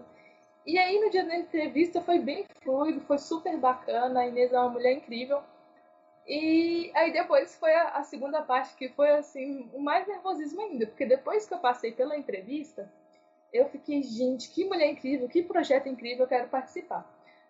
[0.66, 4.60] E aí no dia da entrevista foi bem fluido, foi super bacana, a Inês é
[4.60, 5.42] uma mulher incrível.
[6.88, 10.88] E aí depois foi a, a segunda parte que foi assim, o mais nervosismo ainda,
[10.88, 12.89] porque depois que eu passei pela entrevista,
[13.52, 17.06] eu fiquei, gente, que mulher incrível, que projeto incrível, eu quero participar.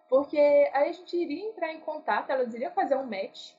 [0.09, 3.51] Porque aí a gente iria entrar em contato, elas iriam fazer um match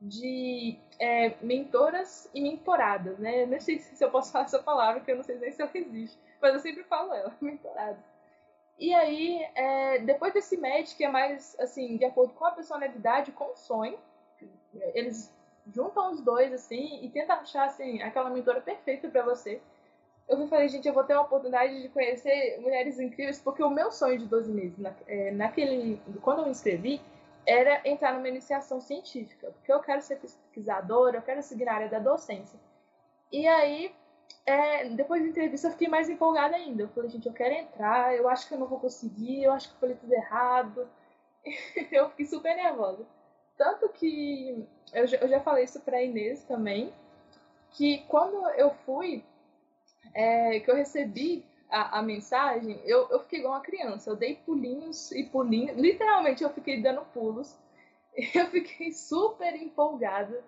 [0.00, 3.42] de é, mentoras e mentoradas, né?
[3.42, 5.62] Eu não sei se eu posso falar essa palavra, que eu não sei nem se
[5.62, 8.02] ela existe, mas eu sempre falo ela, mentoradas.
[8.78, 13.30] E aí, é, depois desse match, que é mais, assim, de acordo com a personalidade,
[13.30, 13.98] com o sonho,
[14.94, 15.32] eles
[15.72, 19.60] juntam os dois, assim, e tentam achar, assim, aquela mentora perfeita para você.
[20.28, 23.90] Eu falei, gente, eu vou ter a oportunidade de conhecer mulheres incríveis, porque o meu
[23.90, 27.00] sonho de 12 meses, na, é, naquele, quando eu me inscrevi,
[27.44, 31.88] era entrar numa iniciação científica, porque eu quero ser pesquisadora, eu quero seguir na área
[31.88, 32.58] da docência.
[33.32, 33.92] E aí,
[34.46, 36.84] é, depois da entrevista, eu fiquei mais empolgada ainda.
[36.84, 39.68] Eu falei, gente, eu quero entrar, eu acho que eu não vou conseguir, eu acho
[39.68, 40.88] que eu falei tudo errado.
[41.90, 43.04] eu fiquei super nervosa.
[43.60, 46.90] Tanto que eu já, eu já falei isso pra Inês também,
[47.72, 49.22] que quando eu fui,
[50.14, 54.08] é, que eu recebi a, a mensagem, eu, eu fiquei igual uma criança.
[54.08, 55.76] Eu dei pulinhos e pulinhos.
[55.76, 57.54] Literalmente, eu fiquei dando pulos.
[58.34, 60.42] Eu fiquei super empolgada.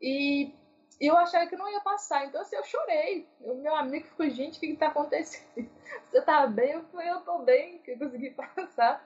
[0.00, 0.54] E
[1.00, 2.26] eu achava que não ia passar.
[2.26, 3.28] Então, assim, eu chorei.
[3.40, 5.68] O meu amigo ficou, gente, o que, que tá acontecendo?
[6.10, 6.70] Você tá bem?
[6.72, 9.04] Eu falei, eu tô bem, que eu consegui passar.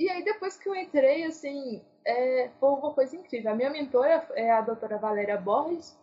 [0.00, 3.52] E aí, depois que eu entrei, assim, é, foi uma coisa incrível.
[3.52, 5.94] A minha mentora é a doutora Valéria Borges.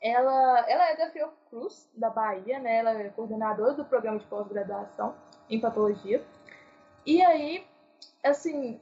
[0.00, 2.78] Ela, ela é da Fiocruz, da Bahia, né?
[2.78, 5.14] Ela é coordenadora do programa de pós-graduação
[5.50, 6.24] em patologia.
[7.04, 7.66] E aí,
[8.24, 8.80] assim,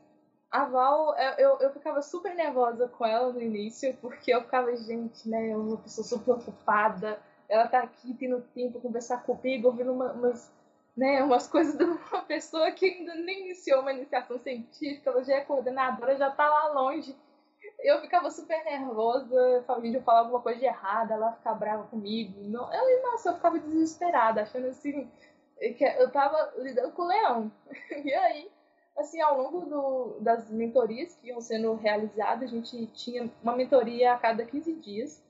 [0.49, 5.29] a Val, eu, eu ficava super nervosa com ela no início, porque eu ficava, gente,
[5.29, 10.53] né, uma pessoa super ocupada, ela tá aqui tendo tempo conversar comigo, ouvindo uma, umas,
[11.01, 15.37] né, umas coisas de uma pessoa que ainda nem iniciou uma iniciação científica, ela já
[15.37, 17.17] é coordenadora, já tá lá longe
[17.83, 21.85] eu ficava super nervosa, eu falava, eu falava alguma coisa de errada, ela ficava brava
[21.85, 22.43] comigo.
[22.43, 25.11] Não, eu, nossa, eu ficava desesperada, achando assim,
[25.59, 27.53] que eu tava lidando com o leão.
[28.05, 28.51] E aí,
[28.99, 34.13] assim, ao longo do, das mentorias que iam sendo realizadas, a gente tinha uma mentoria
[34.13, 35.23] a cada 15 dias.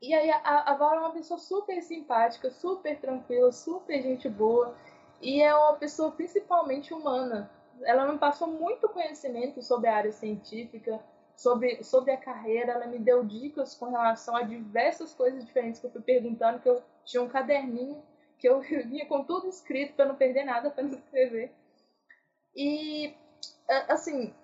[0.00, 4.74] E aí a, a Val é uma pessoa super simpática, super tranquila, super gente boa.
[5.20, 7.50] E é uma pessoa principalmente humana
[7.82, 11.00] ela me passou muito conhecimento sobre a área científica,
[11.36, 15.86] sobre, sobre a carreira, ela me deu dicas com relação a diversas coisas diferentes que
[15.86, 18.02] eu fui perguntando, que eu tinha um caderninho
[18.38, 21.52] que eu vinha com tudo escrito para não perder nada para não escrever.
[22.54, 23.14] E
[23.88, 24.34] assim,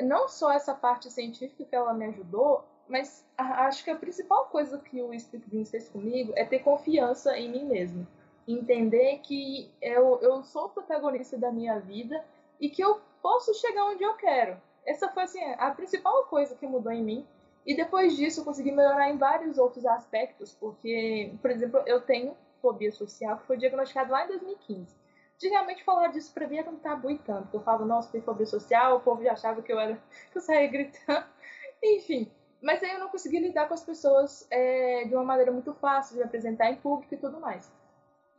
[0.00, 4.78] não só essa parte científica que ela me ajudou, mas acho que a principal coisa
[4.78, 8.06] que o Vince fez comigo é ter confiança em mim mesmo.
[8.46, 12.24] Entender que eu, eu sou o protagonista da minha vida
[12.60, 14.60] e que eu posso chegar onde eu quero.
[14.84, 17.26] Essa foi assim, a principal coisa que mudou em mim.
[17.64, 22.36] E depois disso eu consegui melhorar em vários outros aspectos, porque, por exemplo, eu tenho
[22.60, 24.98] fobia social que foi diagnosticado lá em 2015.
[25.36, 28.46] Antigamente falar disso pra mim era um tabu e tanto, eu falava, nossa, tem fobia
[28.46, 29.94] social, o povo já achava que eu era
[30.32, 31.26] que eu saía gritando.
[31.82, 32.30] Enfim,
[32.62, 36.16] mas aí eu não consegui lidar com as pessoas é, de uma maneira muito fácil,
[36.16, 37.70] de apresentar em público e tudo mais.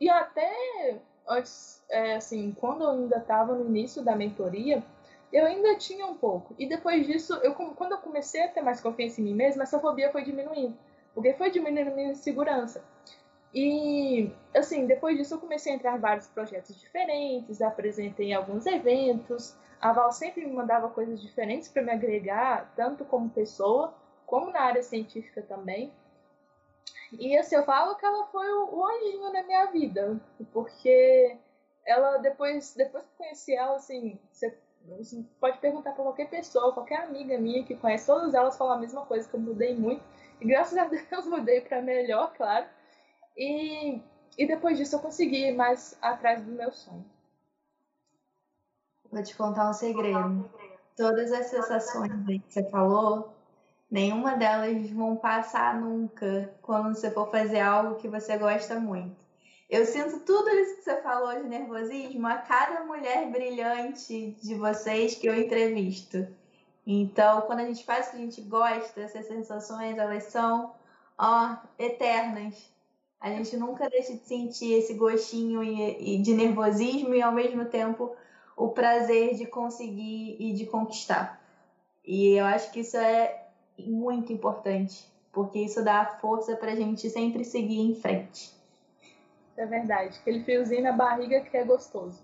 [0.00, 4.82] E até antes, é, assim, quando eu ainda estava no início da mentoria,
[5.32, 6.54] eu ainda tinha um pouco.
[6.58, 9.80] E depois disso, eu, quando eu comecei a ter mais confiança em mim mesma, essa
[9.80, 10.76] fobia foi diminuindo.
[11.14, 12.82] Porque foi diminuindo a minha insegurança.
[13.54, 19.54] E, assim, depois disso eu comecei a entrar em vários projetos diferentes, apresentei alguns eventos.
[19.80, 23.92] A Val sempre me mandava coisas diferentes para me agregar, tanto como pessoa,
[24.32, 25.92] como na área científica também.
[27.12, 30.18] E assim, eu falo que ela foi o, anjinho na minha vida,
[30.54, 31.36] porque
[31.84, 37.02] ela, depois, depois que conheci ela, assim, você, você pode perguntar para qualquer pessoa, qualquer
[37.02, 40.02] amiga minha que conhece, todas elas falam a mesma coisa, que eu mudei muito.
[40.40, 42.64] E graças a Deus mudei para melhor, claro.
[43.36, 44.00] E,
[44.38, 47.04] e depois disso eu consegui ir mais atrás do meu sonho.
[49.10, 50.50] Vou te contar um segredo.
[50.96, 53.41] Todas as sensações que você falou
[53.92, 59.14] Nenhuma delas vão passar nunca quando você for fazer algo que você gosta muito.
[59.68, 65.14] Eu sinto tudo isso que você falou de nervosismo a cada mulher brilhante de vocês
[65.14, 66.26] que eu entrevisto.
[66.86, 70.72] Então, quando a gente faz o que a gente gosta, essas sensações, elas são,
[71.18, 72.72] ó, eternas.
[73.20, 75.60] A gente nunca deixa de sentir esse gostinho
[76.22, 78.16] de nervosismo e, ao mesmo tempo,
[78.56, 81.38] o prazer de conseguir e de conquistar.
[82.02, 83.41] E eu acho que isso é
[83.78, 88.54] muito importante, porque isso dá força para a gente sempre seguir em frente.
[89.56, 92.20] É verdade, aquele friozinho na barriga que é gostoso.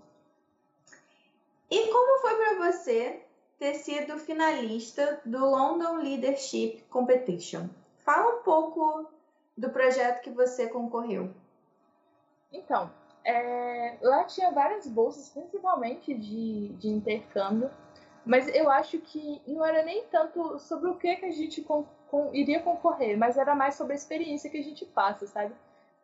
[1.69, 3.21] E como foi para você
[3.59, 7.67] ter sido finalista do London Leadership Competition?
[8.03, 9.05] Fala um pouco
[9.55, 11.29] do projeto que você concorreu.
[12.51, 12.89] Então,
[13.23, 17.69] é, lá tinha várias bolsas, principalmente de, de intercâmbio,
[18.25, 21.65] mas eu acho que não era nem tanto sobre o que, que a gente
[22.33, 25.53] iria concorrer, mas era mais sobre a experiência que a gente passa, sabe?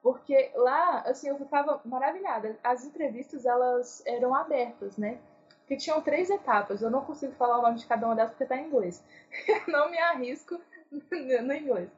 [0.01, 2.59] Porque lá, assim, eu ficava maravilhada.
[2.63, 5.17] As entrevistas, elas eram abertas, né?
[5.65, 6.81] Que tinham três etapas.
[6.83, 9.03] Eu não consigo falar o nome de cada uma delas porque tá em inglês.
[9.47, 11.89] Eu não me arrisco no inglês.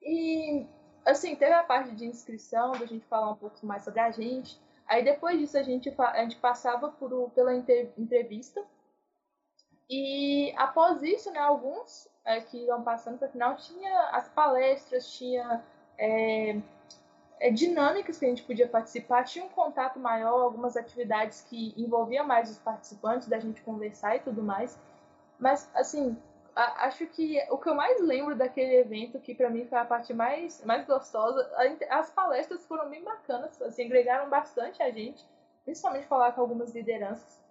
[0.00, 0.64] E,
[1.04, 4.56] assim, teve a parte de inscrição, da gente falar um pouco mais sobre a gente.
[4.86, 8.64] Aí depois disso a gente, a gente passava por, pela entrevista.
[9.96, 15.08] E após isso, né, alguns é, que iam passando para o final, tinha as palestras,
[15.08, 15.62] tinha
[15.96, 16.56] é,
[17.38, 22.26] é, dinâmicas que a gente podia participar, tinha um contato maior, algumas atividades que envolviam
[22.26, 24.76] mais os participantes, da gente conversar e tudo mais.
[25.38, 26.16] Mas, assim,
[26.56, 29.84] a, acho que o que eu mais lembro daquele evento, que para mim foi a
[29.84, 35.24] parte mais, mais gostosa, a, as palestras foram bem bacanas, assim, agregaram bastante a gente,
[35.64, 37.43] principalmente falar com algumas lideranças.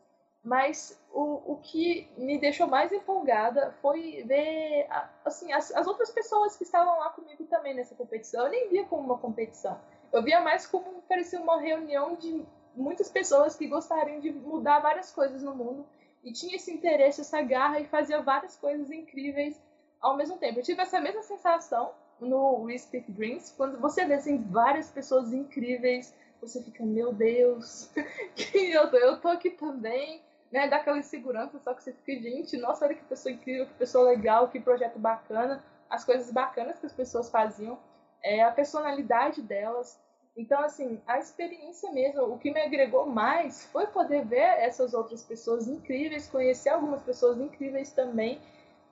[0.43, 4.87] Mas o, o que me deixou mais empolgada foi ver
[5.23, 8.45] assim, as, as outras pessoas que estavam lá comigo também nessa competição.
[8.45, 9.79] Eu nem via como uma competição.
[10.11, 15.11] Eu via mais como parecia uma reunião de muitas pessoas que gostariam de mudar várias
[15.11, 15.85] coisas no mundo
[16.23, 19.61] e tinha esse interesse, essa garra e fazia várias coisas incríveis
[20.01, 20.59] ao mesmo tempo.
[20.59, 25.33] Eu tive essa mesma sensação no We Speak Dreams, quando você vê assim, várias pessoas
[25.33, 27.89] incríveis, você fica, meu Deus,
[28.35, 30.21] que eu tô, eu tô aqui também
[30.53, 33.73] né, dá aquela insegurança, só que você fica, gente, nossa, olha que pessoa incrível, que
[33.73, 37.79] pessoa legal, que projeto bacana, as coisas bacanas que as pessoas faziam,
[38.21, 39.99] é, a personalidade delas.
[40.37, 45.23] Então, assim, a experiência mesmo, o que me agregou mais foi poder ver essas outras
[45.23, 48.39] pessoas incríveis, conhecer algumas pessoas incríveis também.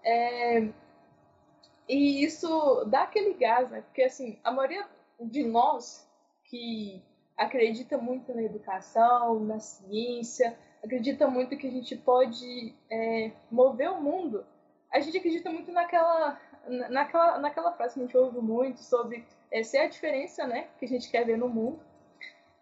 [0.03, 0.67] É...
[1.87, 3.81] E isso dá aquele gás, né?
[3.81, 4.87] Porque, assim, a maioria
[5.19, 6.09] de nós
[6.45, 7.03] que
[7.37, 14.01] acredita muito na educação, na ciência, acredita muito que a gente pode é, mover o
[14.01, 14.45] mundo.
[14.91, 16.39] A gente acredita muito naquela,
[16.89, 20.85] naquela, naquela frase que a gente ouve muito sobre é, ser a diferença né, que
[20.85, 21.79] a gente quer ver no mundo.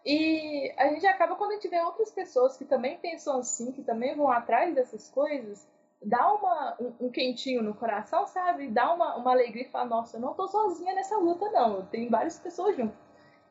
[0.04, 3.82] E a gente acaba, quando a gente vê outras pessoas que também pensam assim, que
[3.82, 5.68] também vão atrás dessas coisas,
[6.02, 8.68] dá uma, um, um quentinho no coração, sabe?
[8.68, 11.84] Dá uma, uma alegria e fala, nossa, eu não tô sozinha nessa luta, não.
[11.86, 12.96] Tenho várias pessoas junto.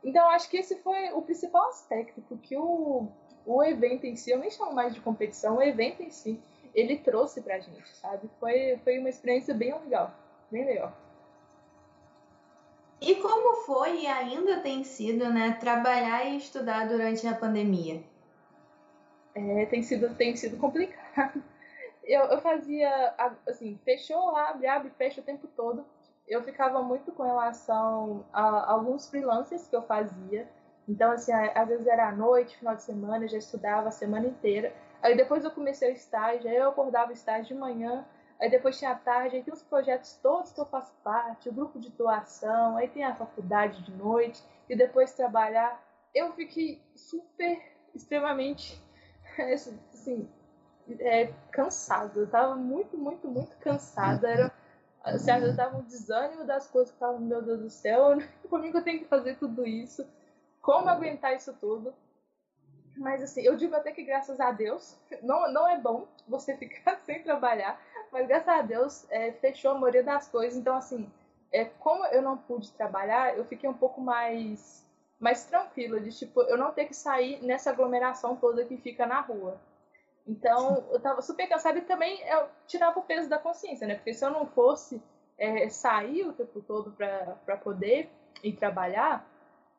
[0.03, 3.09] Então, acho que esse foi o principal aspecto, porque o,
[3.45, 6.39] o evento em si, eu nem chamo mais de competição, o evento em si,
[6.73, 8.29] ele trouxe pra gente, sabe?
[8.39, 10.13] Foi, foi uma experiência bem legal,
[10.51, 10.93] bem legal.
[13.01, 18.03] E como foi e ainda tem sido, né, trabalhar e estudar durante a pandemia?
[19.33, 21.41] É, tem sido, tem sido complicado.
[22.01, 23.13] Eu, eu fazia,
[23.47, 25.85] assim, fechou, abre, abre, fecha o tempo todo.
[26.27, 30.49] Eu ficava muito com relação a alguns freelancers que eu fazia,
[30.89, 34.25] então, assim, às vezes era à noite, final de semana, eu já estudava a semana
[34.25, 34.73] inteira.
[35.03, 38.03] Aí depois eu comecei o estágio, aí eu acordava o estágio de manhã,
[38.41, 41.53] aí depois tinha a tarde, aí tem os projetos todos que eu faço parte, o
[41.53, 45.79] grupo de doação, aí tem a faculdade de noite, e depois trabalhar.
[46.13, 47.61] Eu fiquei super,
[47.93, 48.83] extremamente,
[49.93, 50.27] assim,
[50.99, 52.19] é, cansada.
[52.19, 54.27] Eu tava muito, muito, muito cansada.
[54.27, 54.51] Era,
[55.03, 58.17] assim, eu tava um desânimo das coisas eu meu Deus do céu,
[58.59, 60.03] mim que eu tenho que fazer tudo isso
[60.69, 61.91] como aguentar isso tudo.
[62.95, 66.97] Mas assim, eu digo até que graças a Deus, não, não é bom você ficar
[66.97, 70.55] sem trabalhar, mas graças a Deus é, fechou a maioria das coisas.
[70.55, 71.11] Então, assim,
[71.51, 74.87] é, como eu não pude trabalhar, eu fiquei um pouco mais,
[75.19, 79.21] mais tranquila, de tipo, eu não ter que sair nessa aglomeração toda que fica na
[79.21, 79.59] rua.
[80.27, 83.95] Então, eu tava super cansada e também eu tirava o peso da consciência, né?
[83.95, 85.01] Porque se eu não fosse
[85.35, 88.07] é, sair o tempo todo para poder
[88.43, 89.25] ir trabalhar,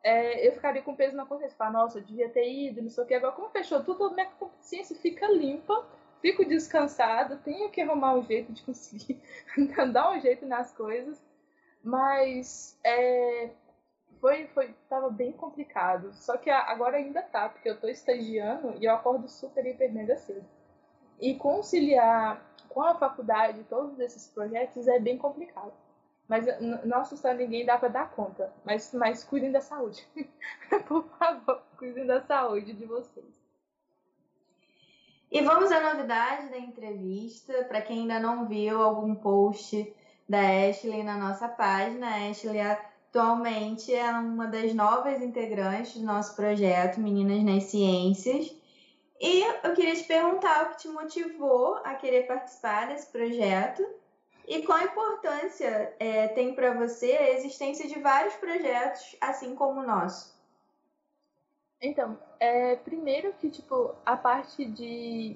[0.03, 1.57] é, eu ficaria com peso na consciência.
[1.57, 3.13] Falar, nossa, eu devia ter ido, não sei o que.
[3.13, 5.85] Agora, como fechou tudo, minha consciência fica limpa,
[6.21, 9.21] fico descansada, tenho que arrumar um jeito de conseguir
[9.91, 11.21] dar um jeito nas coisas.
[11.83, 13.49] Mas é,
[14.19, 16.13] foi, foi, tava bem complicado.
[16.13, 20.15] Só que agora ainda tá, porque eu tô estagiando e eu acordo super, hiper, mega
[20.17, 20.45] cedo.
[21.19, 25.73] E conciliar com a faculdade todos esses projetos é bem complicado.
[26.31, 26.45] Mas
[26.85, 28.53] não assustando ninguém dá para dar conta.
[28.63, 30.07] Mas, mas cuidem da saúde.
[30.87, 33.25] Por favor, cuidem da saúde de vocês.
[35.29, 37.65] E vamos à novidade da entrevista.
[37.65, 39.93] Para quem ainda não viu algum post
[40.29, 46.33] da Ashley na nossa página, a Ashley atualmente é uma das novas integrantes do nosso
[46.33, 48.55] projeto Meninas nas Ciências.
[49.19, 53.85] E eu queria te perguntar o que te motivou a querer participar desse projeto
[54.47, 59.85] e qual importância é, tem para você a existência de vários projetos, assim como o
[59.85, 60.35] nosso?
[61.81, 65.35] Então, é, primeiro que, tipo, a parte de...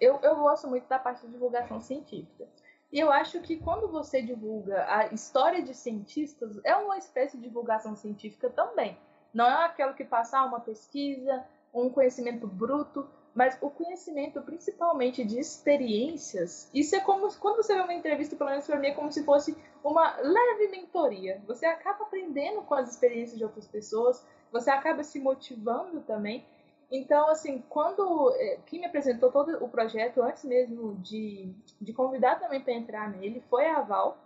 [0.00, 2.46] Eu, eu gosto muito da parte de divulgação científica.
[2.92, 7.44] E eu acho que quando você divulga a história de cientistas, é uma espécie de
[7.44, 8.96] divulgação científica também.
[9.32, 15.38] Não é aquela que passa uma pesquisa, um conhecimento bruto, mas o conhecimento principalmente de
[15.38, 19.10] experiências, isso é como quando você vê uma entrevista, pelo menos para mim, é como
[19.10, 21.42] se fosse uma leve mentoria.
[21.46, 26.46] Você acaba aprendendo com as experiências de outras pessoas, você acaba se motivando também.
[26.90, 32.38] Então, assim, quando é, quem me apresentou todo o projeto, antes mesmo de, de convidar
[32.38, 34.16] também para entrar nele, foi a Val,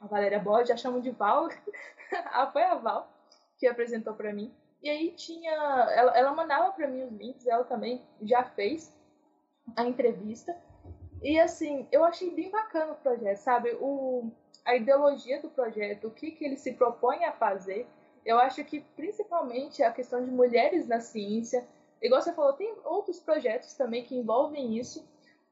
[0.00, 1.48] a Valéria Borges, já chamo de Val,
[2.52, 3.08] foi a Val
[3.58, 4.52] que apresentou para mim.
[4.82, 5.52] E aí tinha.
[5.52, 8.94] Ela, ela mandava para mim os links, ela também já fez
[9.76, 10.56] a entrevista.
[11.22, 13.70] E assim, eu achei bem bacana o projeto, sabe?
[13.80, 14.30] O,
[14.64, 17.86] a ideologia do projeto, o que, que ele se propõe a fazer.
[18.24, 21.66] Eu acho que principalmente a questão de mulheres na ciência.
[22.02, 25.08] Igual você falou, tem outros projetos também que envolvem isso.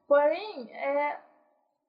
[0.07, 1.19] Porém, é,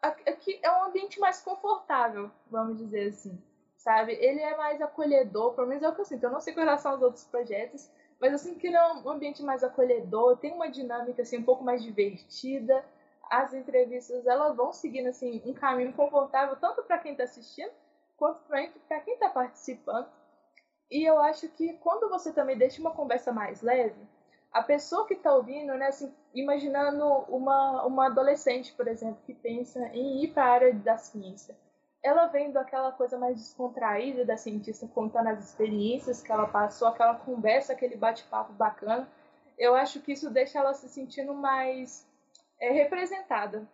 [0.00, 3.38] aqui é um ambiente mais confortável, vamos dizer assim
[3.86, 4.14] sabe?
[4.14, 6.24] Ele é mais acolhedor, pelo menos é o que eu sinto.
[6.24, 7.88] Eu não sei com relação aos outros projetos,
[8.20, 11.44] mas eu sinto que ele é um ambiente mais acolhedor, tem uma dinâmica assim um
[11.44, 12.84] pouco mais divertida.
[13.30, 17.70] As entrevistas elas vão seguindo assim um caminho confortável tanto para quem está assistindo
[18.16, 20.08] quanto para quem está participando.
[20.90, 24.00] E eu acho que quando você também deixa uma conversa mais leve,
[24.52, 29.78] a pessoa que está ouvindo, né, assim, imaginando uma, uma adolescente, por exemplo, que pensa
[29.92, 31.54] em ir para a área da ciência
[32.06, 37.16] ela vendo aquela coisa mais descontraída da cientista contando as experiências que ela passou, aquela
[37.16, 39.08] conversa, aquele bate-papo bacana,
[39.58, 42.06] eu acho que isso deixa ela se sentindo mais
[42.60, 43.66] é, representada,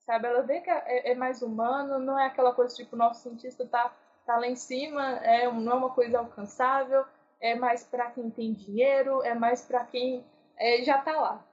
[0.00, 0.26] sabe?
[0.26, 3.94] Ela vê que é, é, mais humano, não é aquela coisa tipo, nosso cientista tá,
[4.26, 7.04] tá lá em cima, é, não é uma coisa alcançável,
[7.40, 10.24] é mais para quem tem dinheiro, é mais para quem
[10.56, 11.44] é, já tá lá.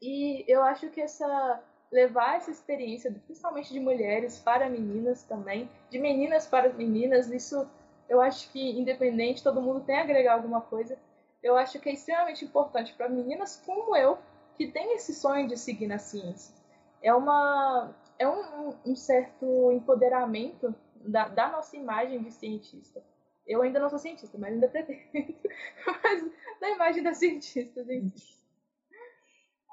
[0.00, 1.60] E eu acho que essa
[1.94, 7.68] levar essa experiência, principalmente de mulheres para meninas também, de meninas para meninas, isso
[8.08, 10.98] eu acho que independente, todo mundo tem a agregar alguma coisa.
[11.40, 14.18] Eu acho que é extremamente importante para meninas como eu,
[14.56, 16.52] que tem esse sonho de seguir na ciência.
[17.00, 23.04] É uma é um, um certo empoderamento da, da, nossa imagem de cientista.
[23.46, 25.00] Eu ainda não sou cientista, mas ainda pretendo.
[25.86, 26.24] mas
[26.60, 28.43] da imagem da cientista, gente.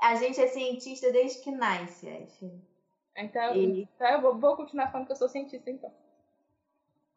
[0.01, 2.51] A gente é cientista desde que nasce, acho.
[3.15, 3.83] Então, e...
[3.83, 5.93] então eu vou, vou continuar falando que eu sou cientista, então.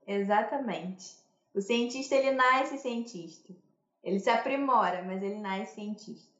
[0.06, 1.16] Exatamente.
[1.54, 3.54] O cientista, ele nasce cientista.
[4.02, 6.34] Ele se aprimora, mas ele nasce cientista.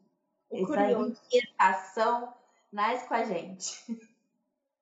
[0.50, 2.34] O Essa inquietação
[2.70, 3.84] nasce com a gente.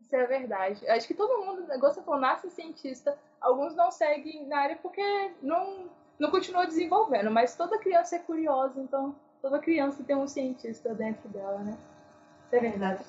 [0.00, 0.86] Isso é verdade.
[0.88, 3.16] Acho que todo mundo, negócio você falou, nasce cientista.
[3.40, 5.02] Alguns não seguem na área porque
[5.40, 10.94] não, não continuou desenvolvendo, mas toda criança é curiosa, então toda criança tem um cientista
[10.94, 11.76] dentro dela, né?
[12.46, 13.04] Isso é verdade.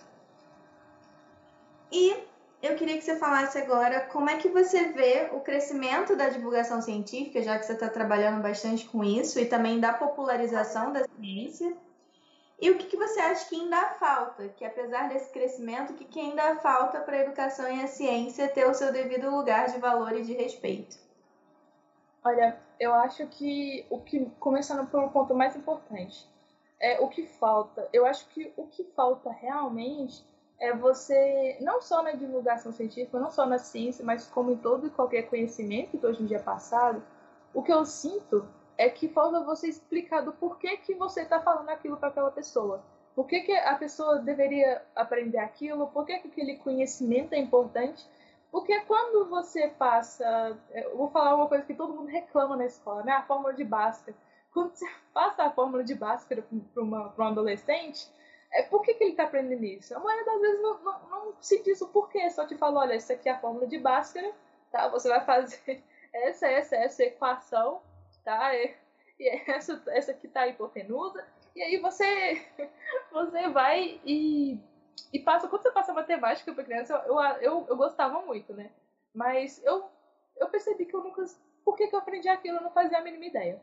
[1.91, 2.23] E
[2.63, 6.81] eu queria que você falasse agora como é que você vê o crescimento da divulgação
[6.81, 11.75] científica, já que você está trabalhando bastante com isso, e também da popularização da ciência.
[12.59, 14.47] E o que, que você acha que ainda falta?
[14.47, 18.47] Que apesar desse crescimento, o que, que ainda falta para a educação e a ciência
[18.47, 20.97] ter o seu devido lugar de valor e de respeito?
[22.23, 26.27] Olha, eu acho que o que começando pelo ponto mais importante
[26.79, 27.87] é o que falta.
[27.93, 30.25] Eu acho que o que falta realmente
[30.59, 34.87] é você não só na divulgação científica, não só na ciência, mas como em todo
[34.87, 37.03] e qualquer conhecimento que hoje em dia é passado,
[37.53, 38.47] o que eu sinto
[38.77, 42.83] é que falta você explicar do porquê que você está falando aquilo para aquela pessoa.
[43.15, 45.87] Por que, que a pessoa deveria aprender aquilo?
[45.87, 48.03] Por que, que aquele conhecimento é importante?
[48.53, 50.55] Porque quando você passa.
[50.71, 53.11] Eu vou falar uma coisa que todo mundo reclama na escola, né?
[53.13, 54.15] A fórmula de Bhaskara.
[54.53, 58.07] Quando você passa a fórmula de Bhaskara para um adolescente,
[58.51, 59.97] é, por que, que ele está aprendendo isso?
[59.97, 62.93] A maioria das vezes não, não, não se diz o porquê, só te fala: olha,
[62.93, 64.31] isso aqui é a fórmula de Bhaskara,
[64.71, 64.87] tá?
[64.89, 65.83] Você vai fazer
[66.13, 67.81] essa, essa, essa equação,
[68.23, 68.55] tá?
[68.55, 68.75] E,
[69.19, 71.25] e essa, essa aqui tá a hipotenusa.
[71.55, 72.45] E aí você,
[73.11, 74.59] você vai e
[75.11, 78.71] e passa, quando você passa matemática para criança, eu, eu, eu gostava muito, né?
[79.13, 79.85] Mas eu,
[80.37, 81.23] eu percebi que eu nunca.
[81.63, 82.57] Por que, que eu aprendi aquilo?
[82.57, 83.61] Eu não fazia a mínima ideia.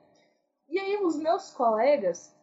[0.69, 2.35] E aí, os meus colegas,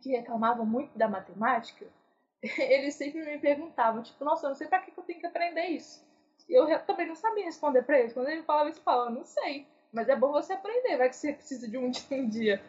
[0.00, 1.86] que reclamavam muito da matemática,
[2.42, 5.26] eles sempre me perguntavam, tipo, nossa, eu não sei para que, que eu tenho que
[5.26, 6.08] aprender isso.
[6.48, 8.12] Eu também não sabia responder para eles.
[8.12, 9.66] Quando ele falava isso, eu falava, não sei.
[9.92, 11.90] Mas é bom você aprender, vai que você precisa de um
[12.28, 12.62] dia.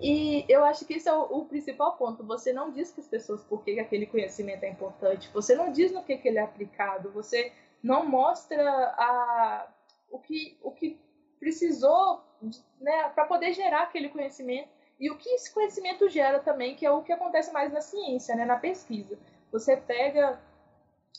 [0.00, 2.24] E eu acho que esse é o, o, principal ponto.
[2.24, 5.30] Você não diz para as pessoas por que aquele conhecimento é importante.
[5.32, 7.10] Você não diz no que, que ele é aplicado.
[7.12, 8.62] Você não mostra
[8.96, 9.68] a,
[10.10, 10.98] o, que, o que
[11.38, 12.22] precisou
[12.80, 14.68] né, para poder gerar aquele conhecimento
[14.98, 18.34] e o que esse conhecimento gera também, que é o que acontece mais na ciência,
[18.34, 19.18] né, na pesquisa.
[19.50, 20.40] Você pega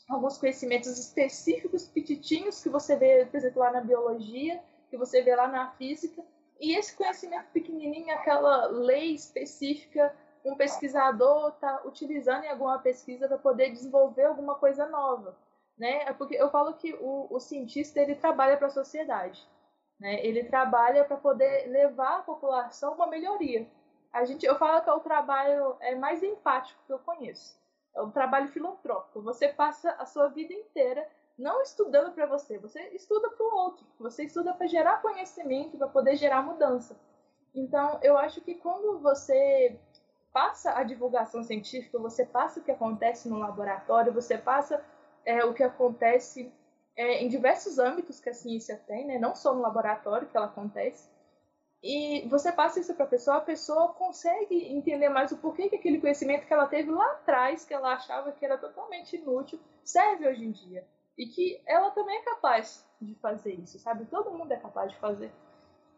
[0.09, 5.35] alguns conhecimentos específicos, petitinhos, que você vê, por exemplo, lá na biologia, que você vê
[5.35, 6.23] lá na física,
[6.59, 13.37] e esse conhecimento pequenininho, aquela lei específica, um pesquisador está utilizando em alguma pesquisa para
[13.37, 15.35] poder desenvolver alguma coisa nova,
[15.77, 16.03] né?
[16.03, 19.45] É porque eu falo que o, o cientista ele trabalha para a sociedade,
[19.99, 20.23] né?
[20.25, 23.67] Ele trabalha para poder levar à população uma melhoria.
[24.13, 27.59] A gente, eu falo que é o trabalho é mais empático que eu conheço.
[27.95, 29.21] É um trabalho filantrópico.
[29.21, 31.05] Você passa a sua vida inteira
[31.37, 33.85] não estudando para você, você estuda para o outro.
[33.99, 36.97] Você estuda para gerar conhecimento, para poder gerar mudança.
[37.53, 39.77] Então, eu acho que quando você
[40.31, 44.83] passa a divulgação científica, você passa o que acontece no laboratório, você passa
[45.25, 46.51] é, o que acontece
[46.95, 49.17] é, em diversos âmbitos que a ciência tem, né?
[49.17, 51.09] não só no laboratório que ela acontece,
[51.81, 55.75] e você passa isso para a pessoa, a pessoa consegue entender mais o porquê que
[55.75, 60.27] aquele conhecimento que ela teve lá atrás, que ela achava que era totalmente inútil, serve
[60.27, 60.85] hoje em dia.
[61.17, 64.05] E que ela também é capaz de fazer isso, sabe?
[64.05, 65.31] Todo mundo é capaz de fazer.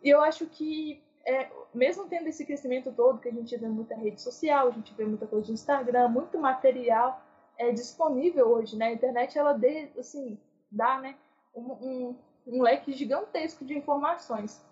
[0.03, 3.95] E eu acho que, é, mesmo tendo esse crescimento todo, que a gente vê muita
[3.95, 7.23] rede social, a gente vê muita coisa de Instagram, muito material
[7.57, 8.87] é disponível hoje, né?
[8.87, 10.37] A internet, ela dê, assim,
[10.71, 11.15] dá, né?
[11.57, 12.15] um, um,
[12.45, 14.63] um leque gigantesco de informações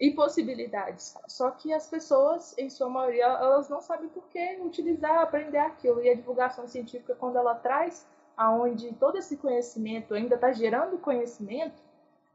[0.00, 1.16] e possibilidades.
[1.28, 6.02] Só que as pessoas, em sua maioria, elas não sabem por que utilizar, aprender aquilo.
[6.02, 8.06] E a divulgação científica, quando ela traz
[8.36, 11.82] aonde todo esse conhecimento ainda está gerando conhecimento,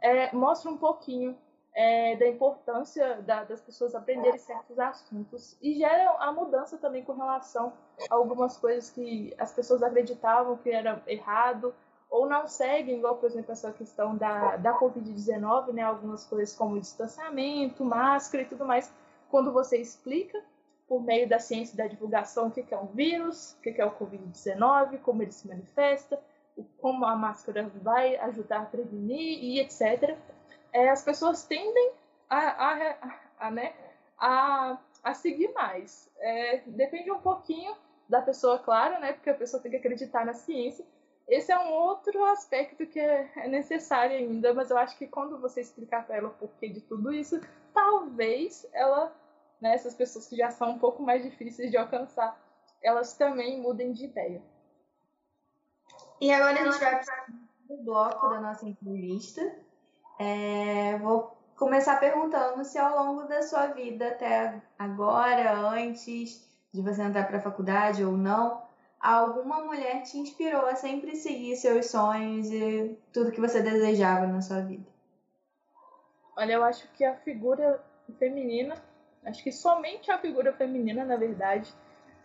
[0.02, 1.38] é, mostra um pouquinho
[1.74, 7.14] é, da importância da, das pessoas aprenderem certos assuntos e gera a mudança também com
[7.14, 7.74] relação
[8.10, 11.74] a algumas coisas que as pessoas acreditavam que era errado
[12.10, 15.84] ou não seguem, igual, por exemplo, essa questão da, da Covid-19, né?
[15.84, 18.91] Algumas coisas como distanciamento, máscara e tudo mais.
[19.30, 20.43] Quando você explica
[20.89, 23.91] por meio da ciência da divulgação o que é um vírus, o que é o
[23.91, 26.19] Covid-19, como ele se manifesta,
[26.81, 30.17] como a máscara vai ajudar a prevenir e etc.
[30.73, 31.91] É, as pessoas tendem
[32.27, 33.73] a, a, a, a né,
[34.17, 36.09] a, a seguir mais.
[36.17, 37.73] É, depende um pouquinho
[38.09, 40.83] da pessoa, claro, né, porque a pessoa tem que acreditar na ciência,
[41.29, 45.61] esse é um outro aspecto que é necessário ainda, mas eu acho que quando você
[45.61, 47.39] explicar para ela o porquê de tudo isso,
[47.71, 49.15] talvez ela,
[49.62, 52.39] né, essas pessoas que já são um pouco mais difíceis de alcançar,
[52.82, 54.41] elas também mudem de ideia.
[56.22, 57.26] E agora a gente vai para
[57.70, 59.55] o bloco da nossa entrevista.
[60.20, 67.01] É, vou começar perguntando se ao longo da sua vida até agora, antes de você
[67.01, 68.62] entrar para a faculdade ou não,
[68.99, 74.41] alguma mulher te inspirou a sempre seguir seus sonhos e tudo que você desejava na
[74.41, 74.88] sua vida?
[76.36, 77.84] Olha, eu acho que a figura
[78.18, 78.76] feminina,
[79.26, 81.74] acho que somente a figura feminina, na verdade,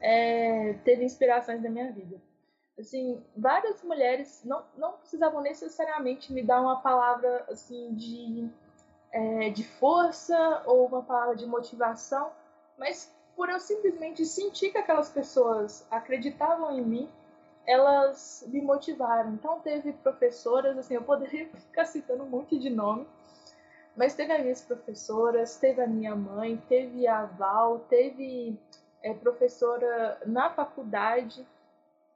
[0.00, 2.20] é, teve inspirações na minha vida.
[2.78, 8.50] Assim, várias mulheres não, não precisavam necessariamente me dar uma palavra assim de,
[9.12, 12.32] é, de força ou uma palavra de motivação,
[12.76, 17.08] mas por eu simplesmente sentir que aquelas pessoas acreditavam em mim,
[17.66, 19.34] elas me motivaram.
[19.34, 23.06] Então teve professoras, assim, eu poderia ficar citando um monte de nome,
[23.96, 28.58] mas teve as minhas professoras, teve a minha mãe, teve a Val, teve
[29.02, 31.46] é, professora na faculdade.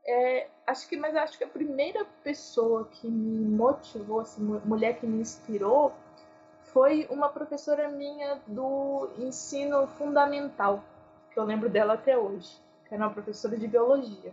[0.04, 5.06] É, acho que, mas acho que a primeira pessoa que me motivou, assim, mulher que
[5.06, 5.92] me inspirou,
[6.72, 10.82] foi uma professora minha do ensino fundamental
[11.30, 14.32] que eu lembro dela até hoje, que era uma professora de biologia.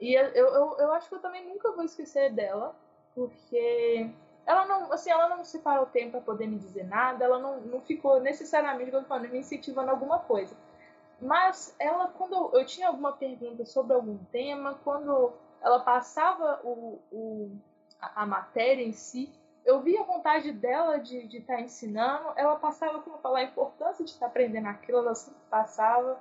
[0.00, 2.74] E eu, eu, eu acho que eu também nunca vou esquecer dela,
[3.14, 4.10] porque
[4.48, 7.38] ela não, assim, ela não se parou o tempo para poder me dizer nada, ela
[7.38, 10.56] não, não ficou necessariamente, falei, me incentivando alguma coisa.
[11.20, 17.50] Mas ela, quando eu tinha alguma pergunta sobre algum tema, quando ela passava o, o,
[18.00, 19.30] a, a matéria em si,
[19.66, 23.44] eu via a vontade dela de estar de tá ensinando, ela passava como falar a
[23.44, 26.18] importância de estar tá aprendendo aquilo, ela sempre passava.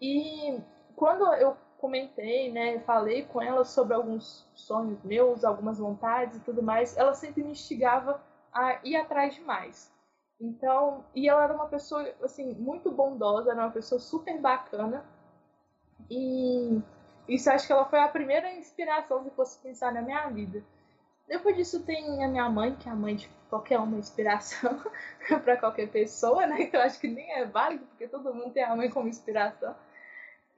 [0.00, 0.60] E
[0.96, 6.62] quando eu comentei, né, falei com ela sobre alguns sonhos meus, algumas vontades e tudo
[6.62, 8.20] mais, ela sempre me instigava
[8.52, 9.92] a ir atrás de mais.
[10.40, 15.04] Então, e ela era uma pessoa, assim, muito bondosa, era uma pessoa super bacana.
[16.10, 16.80] E
[17.28, 20.62] isso acho que ela foi a primeira inspiração, se fosse pensar na minha vida.
[21.26, 24.80] Depois disso tem a minha mãe, que é a mãe de qualquer uma inspiração
[25.42, 26.66] para qualquer pessoa, né?
[26.66, 29.74] Que eu acho que nem é válido, porque todo mundo tem a mãe como inspiração.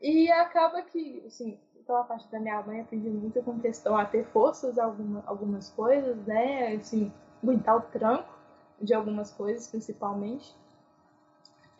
[0.00, 4.24] E acaba que, assim, pela parte da minha mãe, aprendi muito com questão a ter
[4.26, 6.74] forças alguma, algumas coisas, né?
[6.74, 8.32] Assim, aguentar o tranco
[8.80, 10.54] de algumas coisas, principalmente.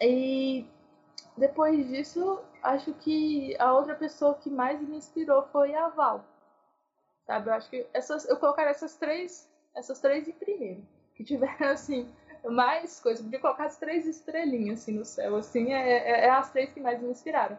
[0.01, 0.66] E
[1.37, 6.25] depois disso, acho que a outra pessoa que mais me inspirou foi a Val
[7.29, 7.51] sabe?
[7.51, 9.47] Eu acho que essas, eu colocaria essas três,
[9.77, 10.83] essas três em primeiro,
[11.14, 12.11] que tiveram assim
[12.45, 13.23] mais coisas.
[13.23, 16.81] Podia colocar as três estrelinhas assim no céu, assim é, é, é as três que
[16.81, 17.59] mais me inspiraram.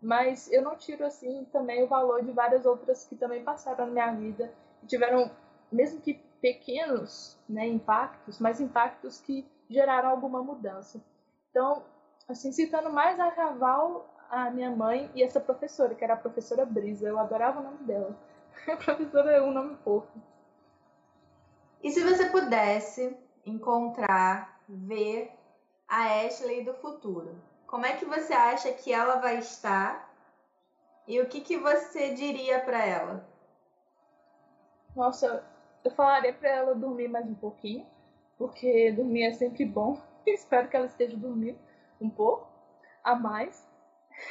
[0.00, 3.92] Mas eu não tiro assim também o valor de várias outras que também passaram na
[3.92, 5.30] minha vida e tiveram,
[5.70, 11.02] mesmo que pequenos, né, impactos, mas impactos que geraram alguma mudança.
[11.50, 11.84] Então,
[12.26, 16.64] assim, citando mais a Caval, a minha mãe e essa professora, que era a professora
[16.64, 18.16] Brisa, eu adorava o nome dela.
[18.68, 20.18] A professora é um nome fofo.
[21.82, 25.32] E se você pudesse encontrar, ver
[25.88, 27.34] a Ashley do futuro,
[27.70, 30.12] como é que você acha que ela vai estar
[31.06, 33.24] e o que, que você diria para ela?
[34.94, 35.44] Nossa,
[35.84, 37.86] eu falaria para ela dormir mais um pouquinho,
[38.36, 40.02] porque dormir é sempre bom.
[40.26, 41.58] Espero que ela esteja dormindo
[42.00, 42.48] um pouco
[43.04, 43.64] a mais.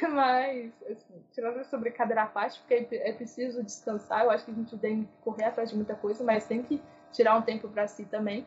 [0.02, 4.24] Mas, assim, tirando a sobrecadeira à parte, porque é preciso descansar.
[4.24, 6.80] Eu acho que a gente tem que correr atrás de muita coisa, mas tem que
[7.10, 8.46] tirar um tempo para si também.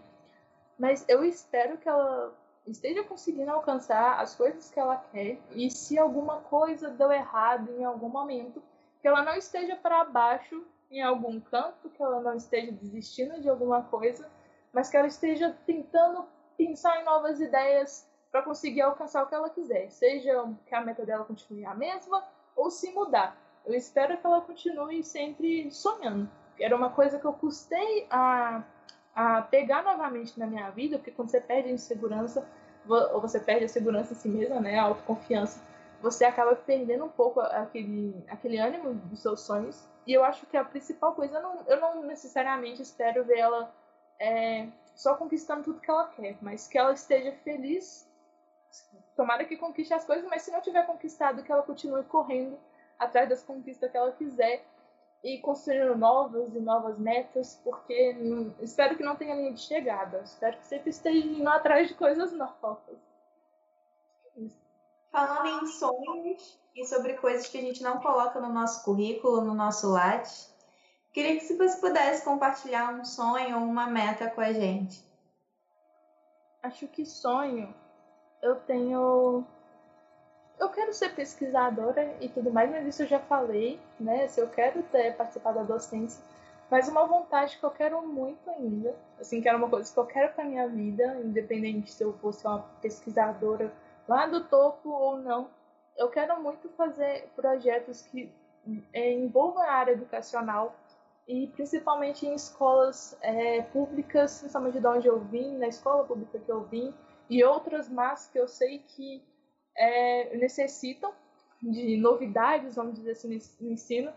[0.78, 2.34] Mas eu espero que ela
[2.66, 7.84] esteja conseguindo alcançar as coisas que ela quer e se alguma coisa deu errado em
[7.84, 8.62] algum momento,
[9.02, 13.50] que ela não esteja para baixo em algum canto, que ela não esteja desistindo de
[13.50, 14.30] alguma coisa,
[14.72, 16.26] mas que ela esteja tentando
[16.58, 21.06] pensar em novas ideias para conseguir alcançar o que ela quiser, seja que a meta
[21.06, 22.24] dela continue a mesma
[22.56, 23.38] ou se mudar.
[23.66, 26.30] Eu espero que ela continue sempre sonhando.
[26.60, 28.64] Era uma coisa que eu custei a,
[29.16, 32.48] a pegar novamente na minha vida, porque quando você perde a insegurança,
[32.88, 35.62] ou você perde a segurança em si mesma, né, a autoconfiança,
[36.02, 39.88] você acaba perdendo um pouco aquele, aquele ânimo dos seus sonhos.
[40.06, 43.74] E eu acho que a principal coisa, eu não, eu não necessariamente espero ver ela
[44.20, 48.12] é, só conquistando tudo que ela quer, mas que ela esteja feliz
[49.16, 52.58] tomara que conquiste as coisas, mas se não tiver conquistado, que ela continue correndo
[52.98, 54.66] atrás das conquistas que ela quiser
[55.24, 60.22] e construindo novas e novas metas, porque não, espero que não tenha linha de chegada.
[60.24, 62.78] Espero que sempre esteja indo atrás de coisas novas.
[65.12, 69.54] Falando em sonhos e sobre coisas que a gente não coloca no nosso currículo, no
[69.54, 70.54] nosso Lattes,
[71.14, 75.06] queria que se você pudesse compartilhar um sonho ou uma meta com a gente.
[76.62, 77.74] Acho que sonho
[78.42, 79.46] eu tenho.
[80.60, 84.28] Eu quero ser pesquisadora e tudo mais, mas isso eu já falei, né?
[84.28, 86.24] Se eu quero ter participado da docência,
[86.70, 90.06] mas uma vontade que eu quero muito ainda, assim, que era uma coisa que eu
[90.06, 93.72] quero para minha vida, independente se eu fosse uma pesquisadora
[94.08, 95.50] lá do topo ou não,
[95.98, 98.32] eu quero muito fazer projetos que
[98.92, 100.76] é, envolvam a área educacional
[101.28, 106.52] e principalmente em escolas é, públicas, principalmente de onde eu vim, na escola pública que
[106.52, 106.94] eu vim,
[107.30, 109.24] e outras más que eu sei que
[109.76, 111.14] é, necessitam
[111.62, 114.12] de novidades, vamos dizer assim, no ensino.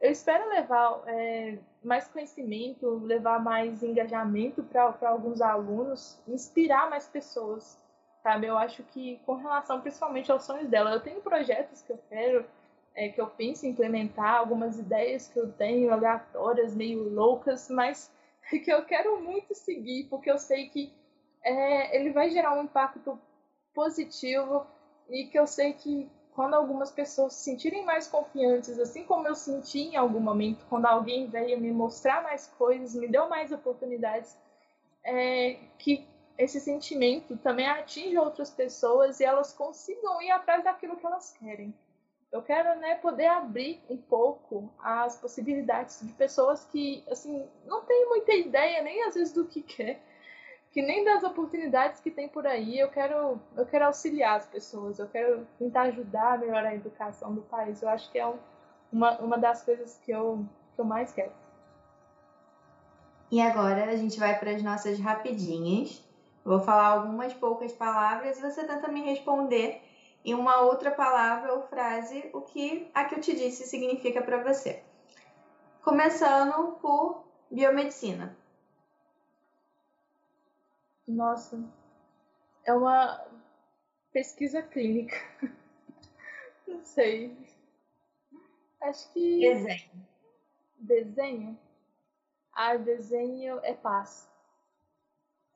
[0.00, 7.78] Eu espero levar é, mais conhecimento, levar mais engajamento para alguns alunos, inspirar mais pessoas,
[8.22, 8.46] sabe?
[8.46, 12.44] Eu acho que com relação principalmente aos sonhos dela, eu tenho projetos que eu quero,
[12.94, 18.10] é, que eu penso em implementar, algumas ideias que eu tenho aleatórias, meio loucas, mas
[18.50, 20.92] que eu quero muito seguir, porque eu sei que
[21.42, 23.18] é, ele vai gerar um impacto
[23.74, 24.66] positivo
[25.08, 29.34] e que eu sei que quando algumas pessoas se sentirem mais confiantes, assim como eu
[29.34, 34.36] senti em algum momento, quando alguém veio me mostrar mais coisas, me deu mais oportunidades,
[35.02, 41.06] é, que esse sentimento também atinja outras pessoas e elas consigam ir atrás daquilo que
[41.06, 41.74] elas querem.
[42.30, 48.06] Eu quero né, poder abrir um pouco as possibilidades de pessoas que assim não têm
[48.08, 50.02] muita ideia nem às vezes do que quer,
[50.76, 54.98] que nem das oportunidades que tem por aí, eu quero, eu quero auxiliar as pessoas,
[54.98, 57.80] eu quero tentar ajudar a melhorar a educação do país.
[57.80, 58.36] Eu acho que é um,
[58.92, 61.32] uma, uma das coisas que eu, que eu mais quero.
[63.30, 66.06] E agora a gente vai para as nossas rapidinhas.
[66.44, 69.80] vou falar algumas poucas palavras e você tenta me responder
[70.22, 74.42] em uma outra palavra ou frase o que a que eu te disse significa para
[74.42, 74.82] você.
[75.82, 78.36] Começando por biomedicina.
[81.06, 81.62] Nossa,
[82.64, 83.24] é uma
[84.12, 85.16] pesquisa clínica.
[86.66, 87.36] Não sei.
[88.80, 89.40] Acho que.
[89.40, 90.06] Desenho.
[90.78, 91.58] Desenho?
[92.52, 94.28] Ah, desenho é paz.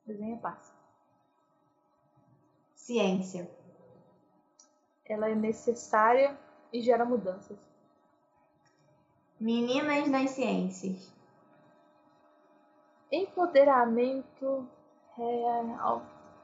[0.05, 0.73] Desenho é paz.
[2.75, 3.49] Ciência.
[5.05, 6.37] Ela é necessária
[6.71, 7.57] e gera mudanças.
[9.39, 11.11] Meninas nas ciências.
[13.11, 14.69] Empoderamento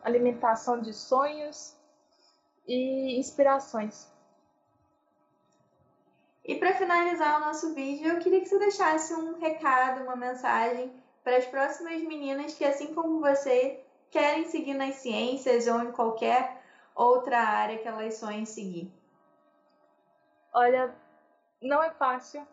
[0.03, 1.75] alimentação de sonhos
[2.67, 4.07] e inspirações.
[6.43, 10.91] E para finalizar o nosso vídeo, eu queria que você deixasse um recado, uma mensagem
[11.23, 16.63] para as próximas meninas que, assim como você, querem seguir nas ciências ou em qualquer
[16.95, 18.89] outra área que elas sonhem seguir.
[20.53, 20.95] Olha,
[21.61, 22.47] não é fácil,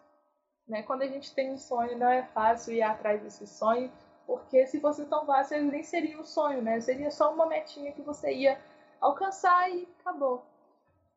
[0.67, 0.83] né?
[0.83, 3.93] Quando a gente tem um sonho, não é fácil ir atrás desse sonho,
[4.27, 6.81] porque se fosse tão fácil, nem seria um sonho, né?
[6.81, 8.59] Seria só uma metinha que você ia
[9.01, 10.45] alcançar e acabou.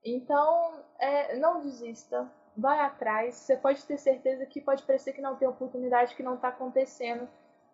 [0.03, 3.35] Então, é, não desista, vai atrás.
[3.35, 7.27] Você pode ter certeza que pode parecer que não tem oportunidade, que não está acontecendo,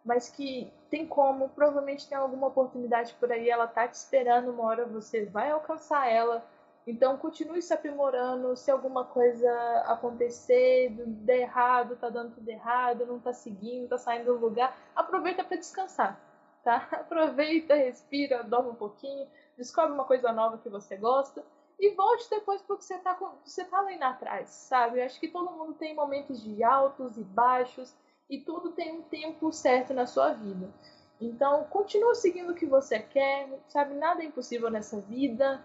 [0.04, 1.50] mas que tem como.
[1.50, 6.08] Provavelmente tem alguma oportunidade por aí, ela tá te esperando, uma hora você vai alcançar
[6.10, 6.46] ela.
[6.86, 8.56] Então continue se aprimorando.
[8.56, 9.50] Se alguma coisa
[9.88, 15.44] acontecer, der errado, tá dando tudo errado, não tá seguindo, tá saindo do lugar, aproveita
[15.44, 16.20] para descansar,
[16.64, 16.88] tá?
[16.92, 19.28] Aproveita, respira, dorme um pouquinho,
[19.58, 21.44] descobre uma coisa nova que você gosta
[21.80, 25.00] e volte depois porque você tá, você tá indo atrás, sabe?
[25.00, 27.96] Eu acho que todo mundo tem momentos de altos e baixos
[28.30, 30.70] e tudo tem um tempo certo na sua vida.
[31.20, 33.94] Então, continue seguindo o que você quer, sabe?
[33.94, 35.64] Nada é impossível nessa vida.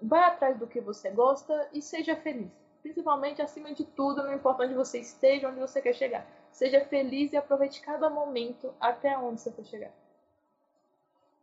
[0.00, 2.50] Vai atrás do que você gosta e seja feliz.
[2.82, 6.26] Principalmente, acima de tudo, não importa onde você esteja, onde você quer chegar.
[6.52, 9.90] Seja feliz e aproveite cada momento até onde você quer chegar.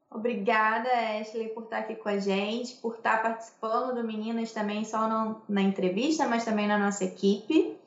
[0.10, 0.89] Obrigada,
[1.20, 5.41] Ashley, por estar aqui com a gente, por estar participando do Meninas também, só no,
[5.47, 7.78] na entrevista, mas também na nossa equipe.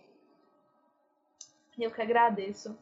[1.78, 2.76] Eu que agradeço,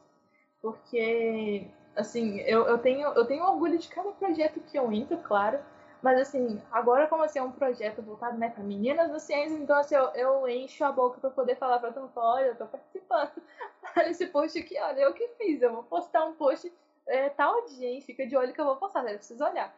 [0.60, 5.60] porque, assim, eu, eu, tenho, eu tenho orgulho de cada projeto que eu entro, claro,
[6.02, 9.76] mas, assim, agora como assim, é um projeto voltado né, para meninas da ciência, então,
[9.76, 12.66] assim, eu, eu encho a boca para poder falar para todo mundo, olha, eu tô
[12.66, 13.32] participando.
[13.96, 16.70] Olha esse post aqui, olha, eu que fiz, eu vou postar um post
[17.06, 18.00] é, tal dia, hein?
[18.00, 19.14] Fica de olho que eu vou postar, né?
[19.14, 19.74] Precisa olhar.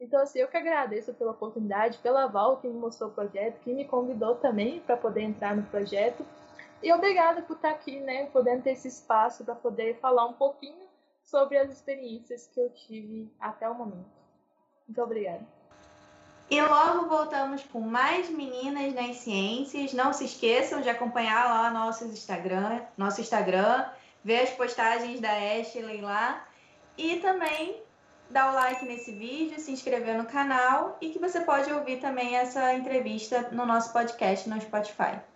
[0.00, 3.72] Então, assim, eu que agradeço pela oportunidade, pela Val que me mostrou o projeto, que
[3.72, 6.26] me convidou também para poder entrar no projeto.
[6.82, 8.26] E obrigada por estar aqui, né?
[8.26, 10.88] Podendo ter esse espaço para poder falar um pouquinho
[11.22, 14.10] sobre as experiências que eu tive até o momento.
[14.88, 15.61] Muito obrigada.
[16.52, 19.94] E logo voltamos com mais meninas nas ciências.
[19.94, 23.86] Não se esqueçam de acompanhar lá nosso Instagram, nosso Instagram,
[24.22, 26.46] ver as postagens da Ashley lá
[26.98, 27.80] e também
[28.28, 32.36] dar o like nesse vídeo, se inscrever no canal e que você pode ouvir também
[32.36, 35.31] essa entrevista no nosso podcast no Spotify.